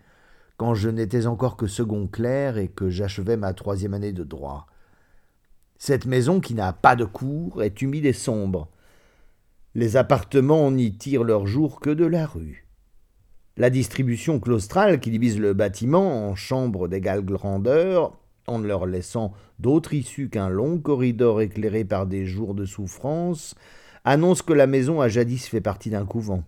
quand 0.57 0.73
je 0.73 0.89
n'étais 0.89 1.25
encore 1.25 1.57
que 1.57 1.67
second 1.67 2.07
clerc 2.07 2.57
et 2.57 2.67
que 2.67 2.89
j'achevais 2.89 3.37
ma 3.37 3.53
troisième 3.53 3.93
année 3.93 4.11
de 4.11 4.23
droit. 4.23 4.67
Cette 5.79 6.05
maison, 6.05 6.41
qui 6.41 6.53
n'a 6.53 6.73
pas 6.73 6.97
de 6.97 7.05
cour, 7.05 7.63
est 7.63 7.81
humide 7.81 8.05
et 8.05 8.13
sombre. 8.13 8.67
Les 9.75 9.95
appartements 9.95 10.69
n'y 10.71 10.91
tirent 10.91 11.23
leur 11.23 11.47
jour 11.47 11.79
que 11.79 11.89
de 11.89 12.05
la 12.05 12.27
rue. 12.27 12.67
La 13.55 13.69
distribution 13.69 14.41
claustrale 14.41 14.99
qui 14.99 15.09
divise 15.09 15.39
le 15.39 15.53
bâtiment 15.53 16.27
en 16.29 16.35
chambres 16.35 16.89
d'égale 16.89 17.23
grandeur, 17.23 18.17
en 18.45 18.59
ne 18.59 18.67
leur 18.67 18.87
laissant 18.87 19.33
d'autre 19.59 19.93
issue 19.93 20.29
qu'un 20.29 20.49
long 20.49 20.79
corridor 20.79 21.39
éclairé 21.39 21.85
par 21.85 22.07
des 22.07 22.25
jours 22.25 22.55
de 22.55 22.65
souffrance, 22.65 23.55
annonce 24.03 24.41
que 24.41 24.53
la 24.53 24.67
maison 24.67 24.99
a 24.99 25.07
jadis 25.07 25.47
fait 25.47 25.61
partie 25.61 25.89
d'un 25.89 26.05
couvent. 26.05 26.43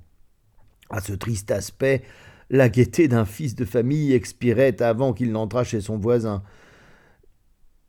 À 0.89 0.99
ce 0.99 1.13
triste 1.13 1.51
aspect, 1.51 2.03
la 2.49 2.67
gaieté 2.67 3.07
d'un 3.07 3.25
fils 3.25 3.55
de 3.55 3.63
famille 3.63 4.11
expirait 4.11 4.81
avant 4.81 5.13
qu'il 5.13 5.31
n'entrât 5.31 5.63
chez 5.63 5.79
son 5.79 5.97
voisin. 5.97 6.43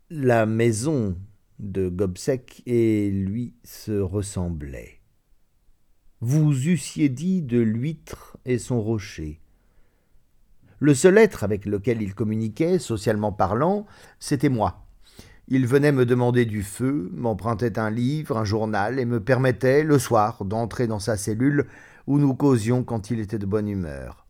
La 0.09 0.47
maison 0.47 1.17
de 1.63 1.89
Gobseck 1.89 2.63
et 2.67 3.11
lui 3.11 3.55
se 3.65 3.99
ressemblaient. 3.99 5.01
Vous 6.21 6.53
eussiez 6.69 7.09
dit 7.09 7.43
de 7.43 7.59
l'huître 7.59 8.37
et 8.45 8.59
son 8.59 8.81
rocher. 8.81 9.41
Le 10.79 10.95
seul 10.95 11.17
être 11.19 11.45
avec 11.45 11.65
lequel 11.65 12.03
il 12.03 12.15
communiquait, 12.15 12.79
socialement 12.79 13.33
parlant, 13.33 13.87
c'était 14.19 14.49
moi. 14.49 14.85
Il 15.49 15.67
venait 15.67 15.93
me 15.93 16.07
demander 16.07 16.45
du 16.45 16.63
feu, 16.63 17.11
m'empruntait 17.13 17.79
un 17.79 17.91
livre, 17.91 18.37
un 18.37 18.45
journal, 18.45 18.99
et 18.99 19.05
me 19.05 19.23
permettait, 19.23 19.85
le 19.85 19.99
soir, 19.99 20.45
d'entrer 20.45 20.87
dans 20.87 20.99
sa 20.99 21.17
cellule 21.17 21.67
où 22.07 22.19
nous 22.19 22.35
causions 22.35 22.85
quand 22.85 23.11
il 23.11 23.21
était 23.21 23.39
de 23.39 23.47
bonne 23.47 23.69
humeur. 23.69 24.27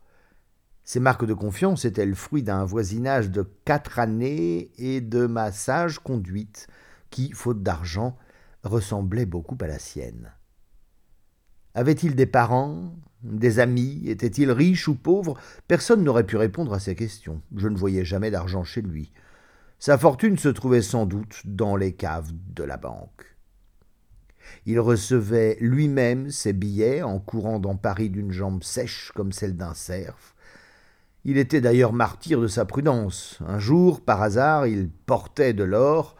Ces 0.83 0.99
marques 0.99 1.25
de 1.25 1.33
confiance 1.33 1.85
étaient 1.85 2.05
le 2.05 2.13
fruit 2.13 2.43
d'un 2.43 2.65
voisinage 2.65 3.31
de 3.31 3.47
quatre 3.65 3.99
années 3.99 4.71
et 4.77 4.99
de 5.01 5.27
ma 5.27 5.51
sage 5.51 5.99
conduite, 5.99 6.67
qui, 7.13 7.31
faute 7.31 7.61
d'argent, 7.61 8.17
ressemblait 8.63 9.27
beaucoup 9.27 9.57
à 9.61 9.67
la 9.67 9.77
sienne. 9.77 10.31
Avait-il 11.75 12.15
des 12.15 12.25
parents, 12.25 12.95
des 13.21 13.59
amis, 13.59 14.01
était-il 14.07 14.49
riche 14.51 14.87
ou 14.87 14.95
pauvre? 14.95 15.37
Personne 15.67 16.03
n'aurait 16.03 16.25
pu 16.25 16.37
répondre 16.37 16.73
à 16.73 16.79
ces 16.79 16.95
questions. 16.95 17.43
Je 17.55 17.67
ne 17.67 17.77
voyais 17.77 18.03
jamais 18.03 18.31
d'argent 18.31 18.63
chez 18.63 18.81
lui. 18.81 19.11
Sa 19.77 19.99
fortune 19.99 20.39
se 20.39 20.49
trouvait 20.49 20.81
sans 20.81 21.05
doute 21.05 21.43
dans 21.45 21.75
les 21.75 21.93
caves 21.93 22.31
de 22.55 22.63
la 22.63 22.77
banque. 22.77 23.37
Il 24.65 24.79
recevait 24.79 25.57
lui-même 25.61 26.31
ses 26.31 26.53
billets 26.53 27.03
en 27.03 27.19
courant 27.19 27.59
dans 27.59 27.75
Paris 27.75 28.09
d'une 28.09 28.31
jambe 28.31 28.63
sèche 28.63 29.11
comme 29.13 29.31
celle 29.33 29.55
d'un 29.55 29.75
cerf. 29.75 30.33
Il 31.25 31.37
était 31.37 31.61
d'ailleurs 31.61 31.93
martyr 31.93 32.41
de 32.41 32.47
sa 32.47 32.65
prudence. 32.65 33.37
Un 33.47 33.59
jour, 33.59 34.01
par 34.01 34.23
hasard, 34.23 34.65
il 34.65 34.89
portait 34.89 35.53
de 35.53 35.63
l'or. 35.63 36.15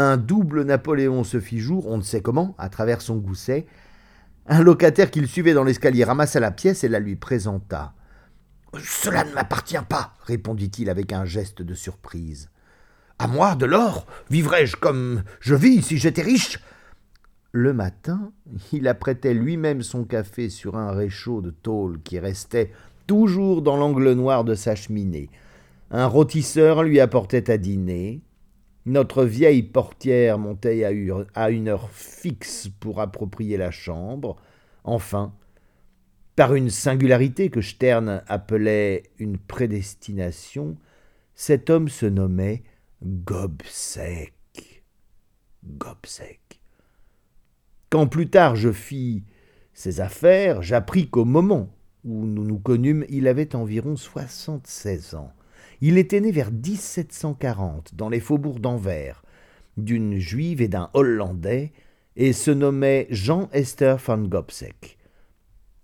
Un 0.00 0.16
double 0.16 0.62
Napoléon 0.62 1.24
se 1.24 1.40
fit 1.40 1.58
jour, 1.58 1.88
on 1.88 1.96
ne 1.96 2.02
sait 2.02 2.20
comment, 2.20 2.54
à 2.56 2.68
travers 2.68 3.00
son 3.00 3.16
gousset. 3.16 3.66
Un 4.46 4.62
locataire 4.62 5.10
qu'il 5.10 5.26
suivait 5.26 5.54
dans 5.54 5.64
l'escalier 5.64 6.04
ramassa 6.04 6.38
la 6.38 6.52
pièce 6.52 6.84
et 6.84 6.88
la 6.88 7.00
lui 7.00 7.16
présenta. 7.16 7.94
Cela 8.78 9.24
ne 9.24 9.32
m'appartient 9.32 9.84
pas, 9.88 10.14
répondit-il 10.22 10.88
avec 10.88 11.12
un 11.12 11.24
geste 11.24 11.62
de 11.62 11.74
surprise. 11.74 12.48
À 13.18 13.26
moi, 13.26 13.56
de 13.56 13.66
l'or 13.66 14.06
Vivrais-je 14.30 14.76
comme 14.76 15.24
je 15.40 15.56
vis 15.56 15.82
si 15.82 15.98
j'étais 15.98 16.22
riche? 16.22 16.60
Le 17.50 17.72
matin, 17.72 18.30
il 18.72 18.86
apprêtait 18.86 19.34
lui-même 19.34 19.82
son 19.82 20.04
café 20.04 20.48
sur 20.48 20.76
un 20.76 20.92
réchaud 20.92 21.40
de 21.40 21.50
tôle 21.50 22.00
qui 22.02 22.20
restait 22.20 22.70
toujours 23.08 23.62
dans 23.62 23.76
l'angle 23.76 24.12
noir 24.12 24.44
de 24.44 24.54
sa 24.54 24.76
cheminée. 24.76 25.28
Un 25.90 26.06
rôtisseur 26.06 26.84
lui 26.84 27.00
apportait 27.00 27.50
à 27.50 27.58
dîner. 27.58 28.22
Notre 28.88 29.26
vieille 29.26 29.64
portière 29.64 30.38
montait 30.38 30.82
à 31.34 31.50
une 31.50 31.68
heure 31.68 31.90
fixe 31.90 32.70
pour 32.80 33.02
approprier 33.02 33.58
la 33.58 33.70
chambre. 33.70 34.40
Enfin, 34.82 35.34
par 36.36 36.54
une 36.54 36.70
singularité 36.70 37.50
que 37.50 37.60
Stern 37.60 38.22
appelait 38.28 39.02
une 39.18 39.36
prédestination, 39.36 40.78
cet 41.34 41.68
homme 41.68 41.90
se 41.90 42.06
nommait 42.06 42.62
Gobseck. 43.02 44.32
Gobseck. 45.66 46.58
Quand 47.90 48.06
plus 48.06 48.30
tard 48.30 48.56
je 48.56 48.72
fis 48.72 49.22
ses 49.74 50.00
affaires, 50.00 50.62
j'appris 50.62 51.10
qu'au 51.10 51.26
moment 51.26 51.68
où 52.04 52.24
nous 52.24 52.44
nous 52.44 52.58
connûmes, 52.58 53.04
il 53.10 53.28
avait 53.28 53.54
environ 53.54 53.96
soixante-seize 53.96 55.14
ans. 55.14 55.34
Il 55.80 55.96
était 55.96 56.20
né 56.20 56.32
vers 56.32 56.50
1740 56.50 57.94
dans 57.94 58.08
les 58.08 58.20
faubourgs 58.20 58.60
d'Anvers, 58.60 59.22
d'une 59.76 60.18
juive 60.18 60.60
et 60.60 60.68
d'un 60.68 60.90
hollandais, 60.92 61.72
et 62.16 62.32
se 62.32 62.50
nommait 62.50 63.06
Jean 63.10 63.48
Esther 63.52 63.96
van 63.98 64.18
Gobseck. 64.18 64.98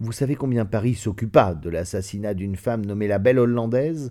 Vous 0.01 0.11
savez 0.11 0.35
combien 0.35 0.65
Paris 0.65 0.95
s'occupa 0.95 1.55
de 1.55 1.71
l'assassinat 1.71 2.35
d'une 2.35 2.57
femme 2.57 2.85
nommée 2.85 3.07
la 3.07 3.21
Belle 3.21 3.39
Hollandaise? 3.39 4.11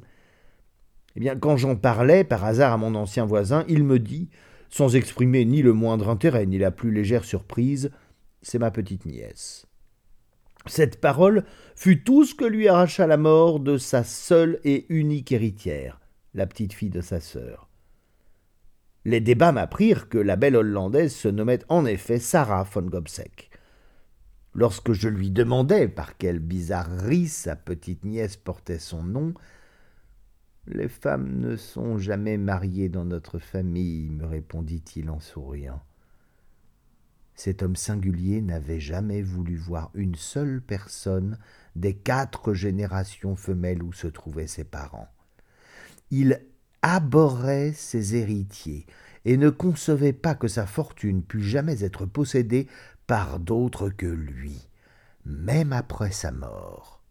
Eh 1.18 1.20
bien, 1.20 1.36
quand 1.36 1.58
j'en 1.58 1.76
parlais 1.76 2.24
par 2.24 2.46
hasard 2.46 2.72
à 2.72 2.78
mon 2.78 2.96
ancien 2.96 3.26
voisin, 3.26 3.66
il 3.68 3.84
me 3.84 4.00
dit, 4.00 4.30
sans 4.70 4.96
exprimer 4.96 5.44
ni 5.44 5.62
le 5.62 5.74
moindre 5.74 6.08
intérêt 6.08 6.46
ni 6.46 6.58
la 6.58 6.72
plus 6.72 6.92
légère 6.92 7.26
surprise, 7.26 7.92
c'est 8.42 8.58
ma 8.58 8.72
petite 8.72 9.06
nièce. 9.06 9.68
Cette 10.66 11.02
parole 11.02 11.44
fut 11.76 12.04
tout 12.04 12.24
ce 12.24 12.36
que 12.36 12.46
lui 12.46 12.68
arracha 12.68 13.06
la 13.06 13.18
mort 13.18 13.60
de 13.60 13.78
sa 13.78 14.04
seule 14.04 14.60
et 14.64 14.86
unique 14.90 15.32
héritière, 15.32 16.00
la 16.34 16.48
petite 16.48 16.74
fille 16.74 16.90
de 16.90 17.02
sa 17.02 17.20
sœur. 17.20 17.70
Les 19.06 19.20
débats 19.20 19.52
m'apprirent 19.52 20.08
que 20.08 20.18
la 20.18 20.38
belle 20.38 20.56
Hollandaise 20.56 21.14
se 21.14 21.28
nommait 21.28 21.60
en 21.68 21.86
effet 21.86 22.20
Sarah 22.20 22.64
von 22.64 22.84
Gobseck. 22.84 23.50
Lorsque 24.54 24.94
je 24.94 25.10
lui 25.10 25.32
demandais 25.32 25.90
par 25.90 26.18
quelle 26.18 26.40
bizarrerie 26.40 27.28
sa 27.28 27.58
petite 27.58 28.06
nièce 28.06 28.38
portait 28.38 28.80
son 28.80 29.04
nom, 29.04 29.34
les 30.68 30.88
femmes 30.88 31.40
ne 31.40 31.58
sont 31.58 31.98
jamais 31.98 32.38
mariées 32.38 32.88
dans 32.88 33.04
notre 33.04 33.40
famille, 33.40 34.10
me 34.10 34.26
répondit-il 34.26 35.10
en 35.10 35.20
souriant. 35.20 35.82
Cet 37.36 37.64
homme 37.64 37.76
singulier 37.76 38.42
n'avait 38.42 38.80
jamais 38.80 39.22
voulu 39.22 39.56
voir 39.56 39.90
une 39.94 40.16
seule 40.16 40.62
personne 40.62 41.38
des 41.76 41.96
quatre 41.96 42.54
générations 42.54 43.36
femelles 43.36 43.82
où 43.82 43.92
se 43.92 44.08
trouvaient 44.08 44.48
ses 44.48 44.64
parents. 44.64 45.10
Il 46.12 46.42
abhorrait 46.82 47.74
ses 47.74 48.16
héritiers 48.16 48.86
et 49.26 49.38
ne 49.38 49.50
concevait 49.50 50.14
pas 50.14 50.36
que 50.36 50.48
sa 50.48 50.66
fortune 50.66 51.24
pût 51.24 51.42
jamais 51.42 51.84
être 51.84 52.06
possédée 52.06 52.68
par 53.08 53.40
d'autres 53.40 53.90
que 53.90 54.06
lui, 54.06 54.68
même 55.26 55.74
après 55.74 56.12
sa 56.12 56.32
mort. 56.32 57.02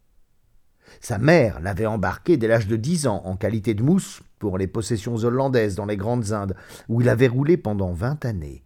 Sa 1.00 1.19
mère 1.19 1.61
l'avait 1.61 1.87
embarqué 1.87 2.37
dès 2.37 2.49
l'âge 2.49 2.67
de 2.67 2.76
dix 2.76 3.07
ans 3.07 3.23
en 3.25 3.37
qualité 3.37 3.75
de 3.75 3.83
mousse 3.83 4.23
pour 4.38 4.59
les 4.59 4.67
possessions 4.67 5.17
hollandaises 5.17 5.75
dans 5.75 5.87
les 5.87 5.97
Grandes 5.97 6.33
Indes, 6.33 6.55
où 6.88 7.00
il 7.00 7.09
avait 7.09 7.29
roulé 7.29 7.57
pendant 7.57 7.93
vingt 7.93 8.25
années. 8.25 8.62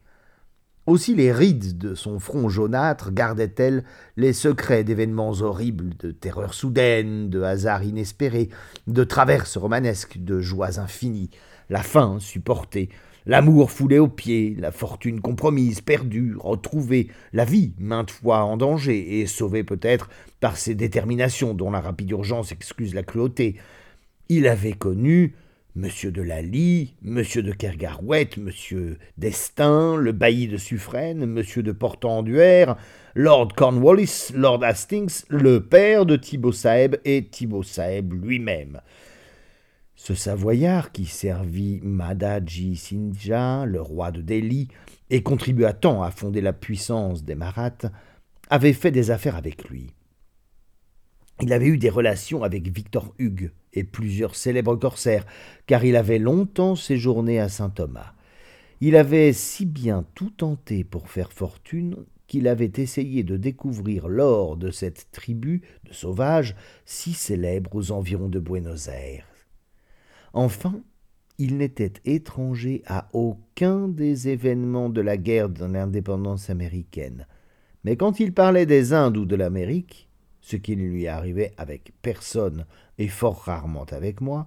Aussi 0.86 1.16
les 1.16 1.32
rides 1.32 1.78
de 1.78 1.96
son 1.96 2.20
front 2.20 2.48
jaunâtre 2.48 3.10
gardaient-elles 3.10 3.82
les 4.16 4.32
secrets 4.32 4.84
d'événements 4.84 5.32
horribles, 5.32 5.96
de 5.98 6.12
terreurs 6.12 6.54
soudaines, 6.54 7.28
de 7.28 7.42
hasards 7.42 7.82
inespérés, 7.82 8.50
de 8.86 9.02
traverses 9.02 9.56
romanesques, 9.56 10.18
de 10.18 10.40
joies 10.40 10.78
infinies, 10.78 11.30
la 11.70 11.82
faim 11.82 12.18
supportée, 12.20 12.88
l'amour 13.26 13.72
foulé 13.72 13.98
aux 13.98 14.06
pieds, 14.06 14.54
la 14.60 14.70
fortune 14.70 15.20
compromise, 15.20 15.80
perdue, 15.80 16.36
retrouvée, 16.38 17.08
la 17.32 17.44
vie 17.44 17.72
maintes 17.80 18.12
fois 18.12 18.44
en 18.44 18.56
danger 18.56 19.20
et 19.20 19.26
sauvée 19.26 19.64
peut-être 19.64 20.08
par 20.38 20.56
ses 20.56 20.76
déterminations 20.76 21.52
dont 21.52 21.72
la 21.72 21.80
rapide 21.80 22.12
urgence 22.12 22.52
excuse 22.52 22.94
la 22.94 23.02
cruauté. 23.02 23.56
Il 24.28 24.46
avait 24.46 24.74
connu 24.74 25.34
Monsieur 25.76 26.10
de 26.10 26.22
Lally, 26.22 26.94
Monsieur 27.02 27.42
de 27.42 27.52
Kergarouët, 27.52 28.38
Monsieur 28.38 28.96
d'Estaing, 29.18 29.96
le 29.96 30.12
bailli 30.12 30.48
de 30.48 30.56
Suffren, 30.56 31.26
Monsieur 31.26 31.62
de 31.62 31.70
Portenduère, 31.70 32.76
Lord 33.14 33.48
Cornwallis, 33.54 34.32
Lord 34.32 34.64
Hastings, 34.64 35.24
le 35.28 35.60
père 35.60 36.06
de 36.06 36.16
Thibaut 36.16 36.50
Saeb 36.50 36.96
et 37.04 37.26
Thibaut 37.26 37.62
Saeb 37.62 38.14
lui-même. 38.14 38.80
Ce 39.96 40.14
Savoyard 40.14 40.92
qui 40.92 41.04
servit 41.04 41.80
Madaji 41.82 42.76
Sindja, 42.76 43.66
le 43.66 43.82
roi 43.82 44.12
de 44.12 44.22
Delhi, 44.22 44.68
et 45.10 45.22
contribua 45.22 45.74
tant 45.74 46.02
à 46.02 46.10
fonder 46.10 46.40
la 46.40 46.54
puissance 46.54 47.22
des 47.22 47.34
Maraths, 47.34 47.84
avait 48.48 48.72
fait 48.72 48.92
des 48.92 49.10
affaires 49.10 49.36
avec 49.36 49.68
lui. 49.68 49.92
Il 51.42 51.52
avait 51.52 51.66
eu 51.66 51.76
des 51.76 51.90
relations 51.90 52.42
avec 52.42 52.68
Victor 52.68 53.14
Hugues 53.18 53.52
et 53.74 53.84
plusieurs 53.84 54.34
célèbres 54.34 54.76
corsaires, 54.76 55.26
car 55.66 55.84
il 55.84 55.96
avait 55.96 56.18
longtemps 56.18 56.76
séjourné 56.76 57.38
à 57.38 57.48
Saint-Thomas. 57.48 58.14
Il 58.80 58.96
avait 58.96 59.32
si 59.32 59.66
bien 59.66 60.04
tout 60.14 60.30
tenté 60.30 60.84
pour 60.84 61.08
faire 61.08 61.32
fortune 61.32 61.96
qu'il 62.26 62.48
avait 62.48 62.72
essayé 62.76 63.22
de 63.22 63.36
découvrir 63.36 64.08
l'or 64.08 64.56
de 64.56 64.70
cette 64.70 65.08
tribu 65.12 65.62
de 65.84 65.92
sauvages 65.92 66.56
si 66.84 67.12
célèbre 67.12 67.74
aux 67.74 67.92
environs 67.92 68.28
de 68.28 68.40
Buenos 68.40 68.88
Aires. 68.88 69.26
Enfin, 70.32 70.82
il 71.38 71.58
n'était 71.58 71.92
étranger 72.04 72.82
à 72.86 73.08
aucun 73.12 73.88
des 73.88 74.28
événements 74.28 74.88
de 74.88 75.00
la 75.00 75.16
guerre 75.16 75.48
de 75.48 75.64
l'indépendance 75.64 76.50
américaine. 76.50 77.26
Mais 77.84 77.96
quand 77.96 78.20
il 78.20 78.32
parlait 78.32 78.66
des 78.66 78.92
Indes 78.92 79.18
ou 79.18 79.26
de 79.26 79.36
l'Amérique, 79.36 80.05
ce 80.46 80.54
qui 80.54 80.76
ne 80.76 80.84
lui 80.84 81.08
arrivait 81.08 81.52
avec 81.56 81.92
personne 82.02 82.66
et 82.98 83.08
fort 83.08 83.42
rarement 83.42 83.84
avec 83.90 84.20
moi, 84.20 84.46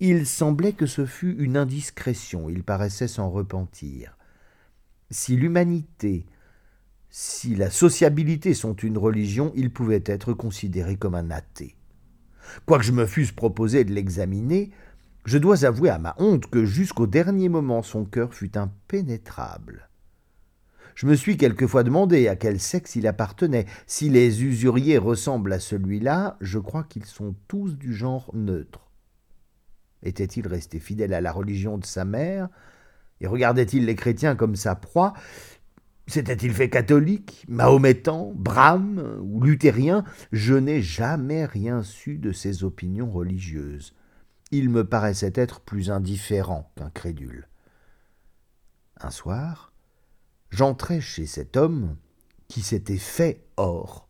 il 0.00 0.24
semblait 0.24 0.72
que 0.72 0.86
ce 0.86 1.04
fût 1.04 1.36
une 1.38 1.58
indiscrétion, 1.58 2.48
il 2.48 2.64
paraissait 2.64 3.08
s'en 3.08 3.28
repentir. 3.28 4.16
Si 5.10 5.36
l'humanité, 5.36 6.24
si 7.10 7.54
la 7.56 7.68
sociabilité 7.68 8.54
sont 8.54 8.72
une 8.72 8.96
religion, 8.96 9.52
il 9.54 9.70
pouvait 9.70 10.02
être 10.06 10.32
considéré 10.32 10.96
comme 10.96 11.14
un 11.14 11.30
athée. 11.30 11.76
Quoique 12.64 12.84
je 12.84 12.92
me 12.92 13.04
fusse 13.04 13.32
proposé 13.32 13.84
de 13.84 13.92
l'examiner, 13.92 14.70
je 15.26 15.36
dois 15.36 15.66
avouer 15.66 15.90
à 15.90 15.98
ma 15.98 16.14
honte 16.16 16.46
que 16.46 16.64
jusqu'au 16.64 17.06
dernier 17.06 17.50
moment 17.50 17.82
son 17.82 18.06
cœur 18.06 18.32
fut 18.32 18.56
impénétrable. 18.56 19.87
Je 20.98 21.06
me 21.06 21.14
suis 21.14 21.36
quelquefois 21.36 21.84
demandé 21.84 22.26
à 22.26 22.34
quel 22.34 22.58
sexe 22.58 22.96
il 22.96 23.06
appartenait. 23.06 23.66
Si 23.86 24.08
les 24.08 24.42
usuriers 24.42 24.98
ressemblent 24.98 25.52
à 25.52 25.60
celui-là, 25.60 26.36
je 26.40 26.58
crois 26.58 26.82
qu'ils 26.82 27.04
sont 27.04 27.36
tous 27.46 27.78
du 27.78 27.94
genre 27.94 28.32
neutre. 28.34 28.90
Était-il 30.02 30.48
resté 30.48 30.80
fidèle 30.80 31.14
à 31.14 31.20
la 31.20 31.30
religion 31.30 31.78
de 31.78 31.84
sa 31.84 32.04
mère? 32.04 32.48
Et 33.20 33.28
regardait-il 33.28 33.86
les 33.86 33.94
chrétiens 33.94 34.34
comme 34.34 34.56
sa 34.56 34.74
proie? 34.74 35.12
S'était-il 36.08 36.52
fait 36.52 36.68
catholique, 36.68 37.44
mahométan, 37.46 38.32
brahme 38.34 39.20
ou 39.22 39.40
luthérien? 39.40 40.02
Je 40.32 40.54
n'ai 40.54 40.82
jamais 40.82 41.44
rien 41.44 41.84
su 41.84 42.18
de 42.18 42.32
ses 42.32 42.64
opinions 42.64 43.08
religieuses. 43.08 43.94
Il 44.50 44.68
me 44.68 44.82
paraissait 44.82 45.34
être 45.36 45.60
plus 45.60 45.92
indifférent 45.92 46.72
qu'incrédule. 46.74 47.46
Un 49.00 49.12
soir, 49.12 49.67
j'entrais 50.50 51.00
chez 51.00 51.26
cet 51.26 51.56
homme 51.56 51.96
qui 52.48 52.62
s'était 52.62 52.96
fait 52.96 53.44
or, 53.56 54.08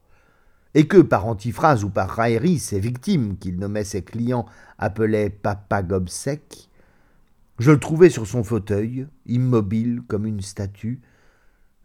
et 0.75 0.87
que, 0.87 0.99
par 0.99 1.27
antiphrase 1.27 1.83
ou 1.85 1.91
par 1.91 2.11
raillerie, 2.11 2.59
ses 2.59 2.79
victimes, 2.79 3.37
qu'il 3.39 3.59
nommait 3.59 3.85
ses 3.85 4.03
clients, 4.03 4.47
appelaient 4.79 5.31
Papa 5.31 5.83
Gobsec, 5.83 6.69
je 7.59 7.73
le 7.73 7.81
trouvais 7.81 8.11
sur 8.11 8.27
son 8.27 8.45
fauteuil, 8.45 9.09
immobile 9.27 10.03
comme 10.07 10.27
une 10.27 10.43
statue, 10.43 11.01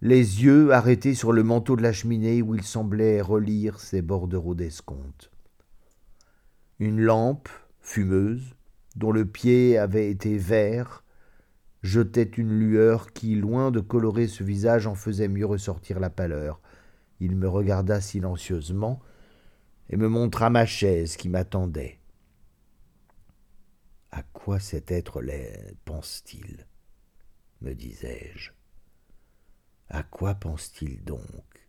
les 0.02 0.44
yeux 0.44 0.72
arrêtés 0.72 1.16
sur 1.16 1.32
le 1.32 1.44
manteau 1.44 1.76
de 1.76 1.82
la 1.82 1.94
cheminée 1.94 2.42
où 2.42 2.56
il 2.56 2.64
semblait 2.64 3.22
relire 3.22 3.80
ses 3.80 4.02
bordereaux 4.02 4.54
d'escompte. 4.54 5.32
Une 6.78 7.00
lampe, 7.00 7.50
fumeuse, 7.80 8.56
dont 8.96 9.12
le 9.12 9.26
pied 9.26 9.78
avait 9.78 10.12
été 10.12 10.38
vert, 10.38 11.03
jetait 11.84 12.24
une 12.24 12.58
lueur 12.58 13.12
qui, 13.12 13.36
loin 13.36 13.70
de 13.70 13.82
colorer 13.82 14.28
ce 14.28 14.44
visage, 14.44 14.88
en 14.88 14.96
faisait 14.96 15.28
mieux 15.28 15.46
ressortir 15.46 16.00
la 16.00 16.10
pâleur. 16.10 16.62
Il 17.20 17.36
me 17.36 17.48
regarda 17.48 18.02
silencieusement 18.02 19.02
et 19.90 19.98
me 19.98 20.08
montra 20.08 20.50
ma 20.50 20.66
chaise 20.66 21.18
qui 21.18 21.30
m'attendait. 21.30 22.00
À 24.12 24.24
quoi 24.24 24.60
cet 24.60 24.92
être-là 24.92 25.34
pense-t-il? 25.86 26.66
me 27.62 27.74
disais-je. 27.74 28.52
À 29.90 30.04
quoi 30.04 30.36
pense-t-il 30.36 31.04
donc? 31.04 31.68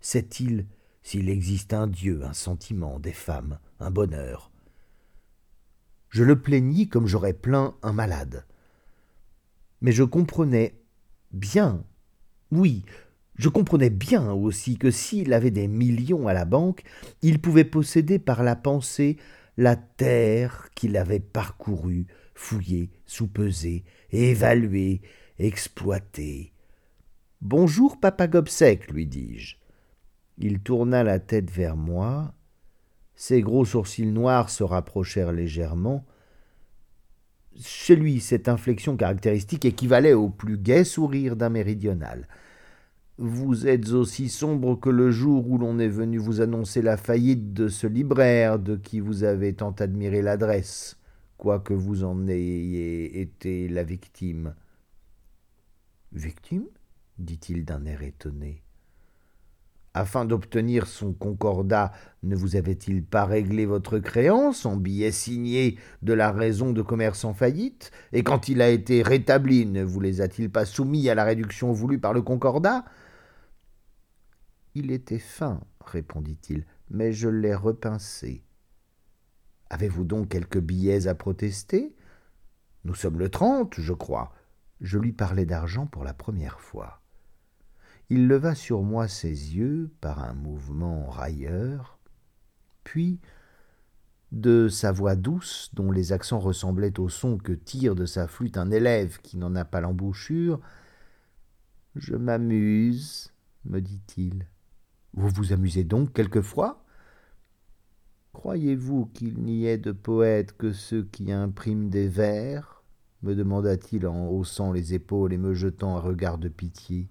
Sait-il 0.00 0.66
s'il 1.02 1.28
existe 1.28 1.74
un 1.74 1.86
Dieu, 1.86 2.24
un 2.24 2.32
sentiment, 2.32 2.98
des 2.98 3.12
femmes, 3.12 3.58
un 3.78 3.90
bonheur 3.90 4.50
Je 6.08 6.24
le 6.24 6.40
plaignis 6.40 6.88
comme 6.88 7.06
j'aurais 7.06 7.34
plaint 7.34 7.74
un 7.82 7.92
malade 7.92 8.46
mais 9.82 9.92
je 9.92 10.04
comprenais 10.04 10.80
bien, 11.32 11.84
oui, 12.50 12.84
je 13.34 13.48
comprenais 13.48 13.90
bien 13.90 14.32
aussi 14.32 14.78
que 14.78 14.90
s'il 14.90 15.32
avait 15.32 15.50
des 15.50 15.66
millions 15.66 16.28
à 16.28 16.32
la 16.32 16.44
banque, 16.44 16.82
il 17.20 17.40
pouvait 17.40 17.64
posséder 17.64 18.18
par 18.18 18.44
la 18.44 18.56
pensée 18.56 19.16
la 19.56 19.76
terre 19.76 20.68
qu'il 20.74 20.96
avait 20.96 21.20
parcourue, 21.20 22.06
fouillée, 22.34 22.90
soupesée, 23.06 23.84
évaluée, 24.12 25.02
exploitée. 25.38 26.52
Bonjour, 27.40 27.98
papa 27.98 28.28
Gobsec, 28.28 28.90
lui 28.90 29.06
dis-je. 29.06 29.56
Il 30.38 30.60
tourna 30.60 31.02
la 31.02 31.18
tête 31.18 31.50
vers 31.50 31.76
moi, 31.76 32.34
ses 33.16 33.42
gros 33.42 33.64
sourcils 33.64 34.06
noirs 34.06 34.48
se 34.48 34.62
rapprochèrent 34.62 35.32
légèrement, 35.32 36.06
chez 37.60 37.96
lui, 37.96 38.20
cette 38.20 38.48
inflexion 38.48 38.96
caractéristique 38.96 39.64
équivalait 39.64 40.12
au 40.12 40.28
plus 40.28 40.58
gai 40.58 40.84
sourire 40.84 41.36
d'un 41.36 41.48
méridional. 41.48 42.28
Vous 43.18 43.66
êtes 43.66 43.90
aussi 43.90 44.28
sombre 44.28 44.78
que 44.80 44.88
le 44.88 45.10
jour 45.10 45.48
où 45.48 45.58
l'on 45.58 45.78
est 45.78 45.88
venu 45.88 46.18
vous 46.18 46.40
annoncer 46.40 46.82
la 46.82 46.96
faillite 46.96 47.52
de 47.52 47.68
ce 47.68 47.86
libraire 47.86 48.58
de 48.58 48.76
qui 48.76 49.00
vous 49.00 49.22
avez 49.22 49.54
tant 49.54 49.72
admiré 49.72 50.22
l'adresse, 50.22 50.98
quoique 51.36 51.74
vous 51.74 52.04
en 52.04 52.26
ayez 52.26 53.20
été 53.20 53.68
la 53.68 53.84
victime. 53.84 54.54
Victime? 56.12 56.64
dit-il 57.18 57.64
d'un 57.64 57.84
air 57.84 58.02
étonné. 58.02 58.62
Afin 59.94 60.24
d'obtenir 60.24 60.86
son 60.86 61.12
concordat, 61.12 61.92
ne 62.22 62.34
vous 62.34 62.56
avait-il 62.56 63.04
pas 63.04 63.26
réglé 63.26 63.66
votre 63.66 63.98
créance 63.98 64.64
en 64.64 64.76
billets 64.76 65.12
signés 65.12 65.78
de 66.00 66.14
la 66.14 66.32
raison 66.32 66.72
de 66.72 66.80
commerce 66.80 67.26
en 67.26 67.34
faillite? 67.34 67.90
Et 68.12 68.22
quand 68.22 68.48
il 68.48 68.62
a 68.62 68.70
été 68.70 69.02
rétabli, 69.02 69.66
ne 69.66 69.82
vous 69.82 70.00
les 70.00 70.22
a-t-il 70.22 70.50
pas 70.50 70.64
soumis 70.64 71.10
à 71.10 71.14
la 71.14 71.24
réduction 71.24 71.72
voulue 71.72 71.98
par 71.98 72.14
le 72.14 72.22
concordat? 72.22 72.86
Il 74.74 74.90
était 74.90 75.18
fin, 75.18 75.60
répondit-il, 75.84 76.64
mais 76.88 77.12
je 77.12 77.28
l'ai 77.28 77.54
repincé. 77.54 78.44
Avez-vous 79.68 80.04
donc 80.04 80.30
quelques 80.30 80.60
billets 80.60 81.06
à 81.06 81.14
protester? 81.14 81.94
Nous 82.84 82.94
sommes 82.94 83.18
le 83.18 83.28
trente, 83.28 83.74
je 83.78 83.92
crois. 83.92 84.32
Je 84.80 84.98
lui 84.98 85.12
parlais 85.12 85.44
d'argent 85.44 85.86
pour 85.86 86.02
la 86.02 86.14
première 86.14 86.60
fois. 86.60 87.01
Il 88.10 88.28
leva 88.28 88.54
sur 88.54 88.82
moi 88.82 89.08
ses 89.08 89.56
yeux 89.56 89.90
par 90.00 90.22
un 90.22 90.34
mouvement 90.34 91.06
railleur, 91.06 91.98
puis, 92.84 93.20
de 94.32 94.68
sa 94.68 94.92
voix 94.92 95.14
douce, 95.14 95.70
dont 95.74 95.90
les 95.90 96.12
accents 96.12 96.38
ressemblaient 96.38 96.98
au 96.98 97.08
son 97.08 97.38
que 97.38 97.52
tire 97.52 97.94
de 97.94 98.06
sa 98.06 98.26
flûte 98.26 98.56
un 98.56 98.70
élève 98.70 99.18
qui 99.18 99.36
n'en 99.36 99.54
a 99.54 99.64
pas 99.64 99.80
l'embouchure, 99.80 100.60
Je 101.94 102.16
m'amuse, 102.16 103.32
me 103.66 103.80
dit-il. 103.80 104.46
Vous 105.12 105.28
vous 105.28 105.52
amusez 105.52 105.84
donc 105.84 106.14
quelquefois? 106.14 106.82
Croyez-vous 108.32 109.06
qu'il 109.06 109.42
n'y 109.42 109.66
ait 109.66 109.76
de 109.76 109.92
poètes 109.92 110.56
que 110.56 110.72
ceux 110.72 111.04
qui 111.04 111.30
impriment 111.30 111.90
des 111.90 112.08
vers? 112.08 112.82
me 113.22 113.34
demanda-t-il 113.34 114.06
en 114.06 114.28
haussant 114.28 114.72
les 114.72 114.94
épaules 114.94 115.32
et 115.32 115.38
me 115.38 115.54
jetant 115.54 115.96
un 115.96 116.00
regard 116.00 116.38
de 116.38 116.48
pitié. 116.48 117.08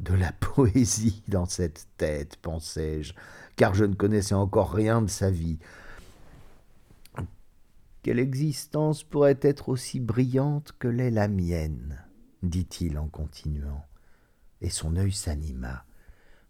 De 0.00 0.14
la 0.14 0.32
poésie 0.40 1.22
dans 1.28 1.46
cette 1.46 1.86
tête, 1.96 2.36
pensai-je, 2.36 3.14
car 3.56 3.74
je 3.74 3.84
ne 3.84 3.94
connaissais 3.94 4.34
encore 4.34 4.72
rien 4.72 5.02
de 5.02 5.10
sa 5.10 5.30
vie. 5.30 5.58
Quelle 8.02 8.18
existence 8.18 9.02
pourrait 9.02 9.38
être 9.42 9.68
aussi 9.68 10.00
brillante 10.00 10.72
que 10.78 10.88
l'est 10.88 11.10
la 11.10 11.28
mienne 11.28 11.98
dit-il 12.42 12.98
en 12.98 13.08
continuant, 13.08 13.84
et 14.60 14.70
son 14.70 14.96
œil 14.96 15.12
s'anima. 15.12 15.84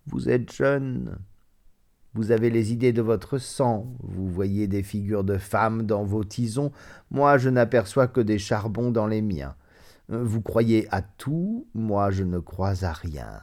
Vous 0.07 0.29
êtes 0.29 0.53
jeune, 0.53 1.19
vous 2.15 2.31
avez 2.31 2.51
les 2.51 2.73
idées 2.73 2.93
de 2.93 3.03
votre 3.03 3.39
sang, 3.39 3.95
vous 4.01 4.29
voyez 4.29 4.67
des 4.67 4.83
figures 4.83 5.25
de 5.25 5.39
femmes 5.39 5.85
dans 5.85 6.05
vos 6.05 6.25
tisons, 6.25 6.73
moi 7.11 7.39
je 7.39 7.49
n'aperçois 7.49 8.09
que 8.09 8.21
des 8.21 8.39
charbons 8.39 8.91
dans 8.91 9.07
les 9.07 9.23
miens. 9.23 9.55
Vous 10.09 10.41
croyez 10.41 10.89
à 10.91 11.03
tout, 11.03 11.67
moi 11.75 12.11
je 12.11 12.25
ne 12.25 12.39
crois 12.39 12.85
à 12.85 12.93
rien. 12.93 13.43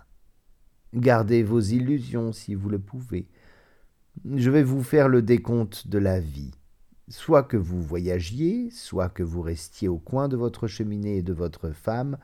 Gardez 0.93 1.43
vos 1.43 1.59
illusions 1.59 2.31
si 2.31 2.55
vous 2.55 2.69
le 2.69 2.79
pouvez. 2.79 3.27
Je 4.35 4.49
vais 4.49 4.63
vous 4.63 4.81
faire 4.81 5.07
le 5.07 5.21
décompte 5.21 5.87
de 5.87 5.97
la 5.99 6.19
vie. 6.19 6.51
Soit 7.07 7.43
que 7.43 7.57
vous 7.57 7.81
voyagiez, 7.81 8.71
soit 8.71 9.09
que 9.09 9.21
vous 9.21 9.41
restiez 9.41 9.87
au 9.87 9.99
coin 9.99 10.27
de 10.27 10.37
votre 10.37 10.65
cheminée 10.67 11.17
et 11.17 11.21
de 11.21 11.33
votre 11.33 11.69
femme, 11.69 12.17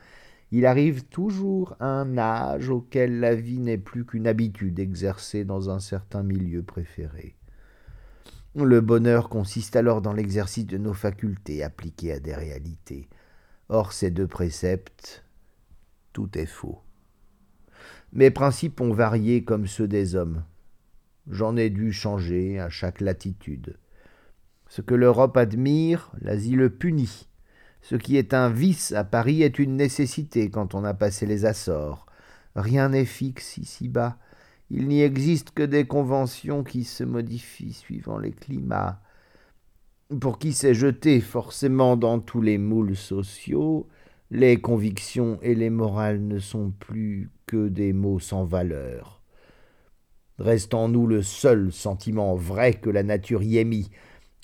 il 0.52 0.66
arrive 0.66 1.04
toujours 1.06 1.76
un 1.80 2.18
âge 2.18 2.70
auquel 2.70 3.20
la 3.20 3.36
vie 3.36 3.60
n'est 3.60 3.78
plus 3.78 4.06
qu'une 4.06 4.28
habitude 4.28 4.80
exercée 4.80 5.46
dans 5.46 5.70
un 5.70 5.80
certain 5.80 6.24
milieu 6.24 6.64
préféré. 6.64 7.36
Le 8.56 8.82
bonheur 8.82 9.30
consiste 9.30 9.76
alors 9.76 10.02
dans 10.02 10.14
l'exercice 10.14 10.66
de 10.66 10.78
nos 10.78 10.94
facultés 10.94 11.64
appliquées 11.64 12.14
à 12.14 12.20
des 12.20 12.34
réalités. 12.34 13.08
Or 13.74 13.94
ces 13.94 14.12
deux 14.12 14.28
préceptes, 14.28 15.24
tout 16.12 16.38
est 16.38 16.46
faux. 16.46 16.82
Mes 18.12 18.30
principes 18.30 18.82
ont 18.82 18.92
varié 18.92 19.46
comme 19.46 19.66
ceux 19.66 19.88
des 19.88 20.16
hommes. 20.16 20.44
J'en 21.30 21.56
ai 21.56 21.70
dû 21.70 21.94
changer 21.94 22.60
à 22.60 22.68
chaque 22.68 23.00
latitude. 23.00 23.78
Ce 24.68 24.82
que 24.82 24.94
l'Europe 24.94 25.38
admire, 25.38 26.12
l'Asie 26.20 26.58
le 26.58 26.70
punit. 26.70 27.30
Ce 27.82 27.96
qui 27.96 28.18
est 28.18 28.34
un 28.34 28.50
vice 28.50 28.92
à 28.92 29.06
Paris 29.06 29.42
est 29.42 29.58
une 29.58 29.78
nécessité 29.78 30.50
quand 30.50 30.76
on 30.76 30.84
a 30.84 30.94
passé 30.94 31.26
les 31.26 31.46
Açores. 31.46 32.08
Rien 32.58 32.90
n'est 32.90 33.06
fixe 33.06 33.56
ici-bas. 33.56 34.18
Il 34.70 34.90
n'y 34.90 35.02
existe 35.02 35.52
que 35.52 35.64
des 35.64 35.88
conventions 35.88 36.66
qui 36.66 36.84
se 36.84 37.06
modifient 37.06 37.72
suivant 37.72 38.18
les 38.18 38.34
climats. 38.34 39.02
Pour 40.20 40.40
qui 40.40 40.52
s'est 40.52 40.74
jeté 40.74 41.22
forcément 41.22 41.96
dans 41.96 42.20
tous 42.20 42.42
les 42.42 42.58
moules 42.58 42.98
sociaux, 42.98 43.88
les 44.30 44.60
convictions 44.60 45.40
et 45.42 45.56
les 45.56 45.70
morales 45.70 46.22
ne 46.22 46.40
sont 46.40 46.72
plus 46.72 47.30
que 47.46 47.70
des 47.70 47.94
mots 47.94 48.20
sans 48.20 48.44
valeur. 48.44 49.22
Reste 50.38 50.74
en 50.74 50.90
nous 50.90 51.08
le 51.08 51.22
seul 51.22 51.72
sentiment 51.72 52.36
vrai 52.36 52.74
que 52.74 52.90
la 52.90 53.04
nature 53.04 53.42
y 53.42 53.58
ait 53.58 53.64
mis, 53.64 53.90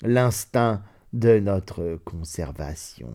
l'instinct 0.02 0.82
de 1.12 1.38
notre 1.38 1.98
conservation. 2.04 3.14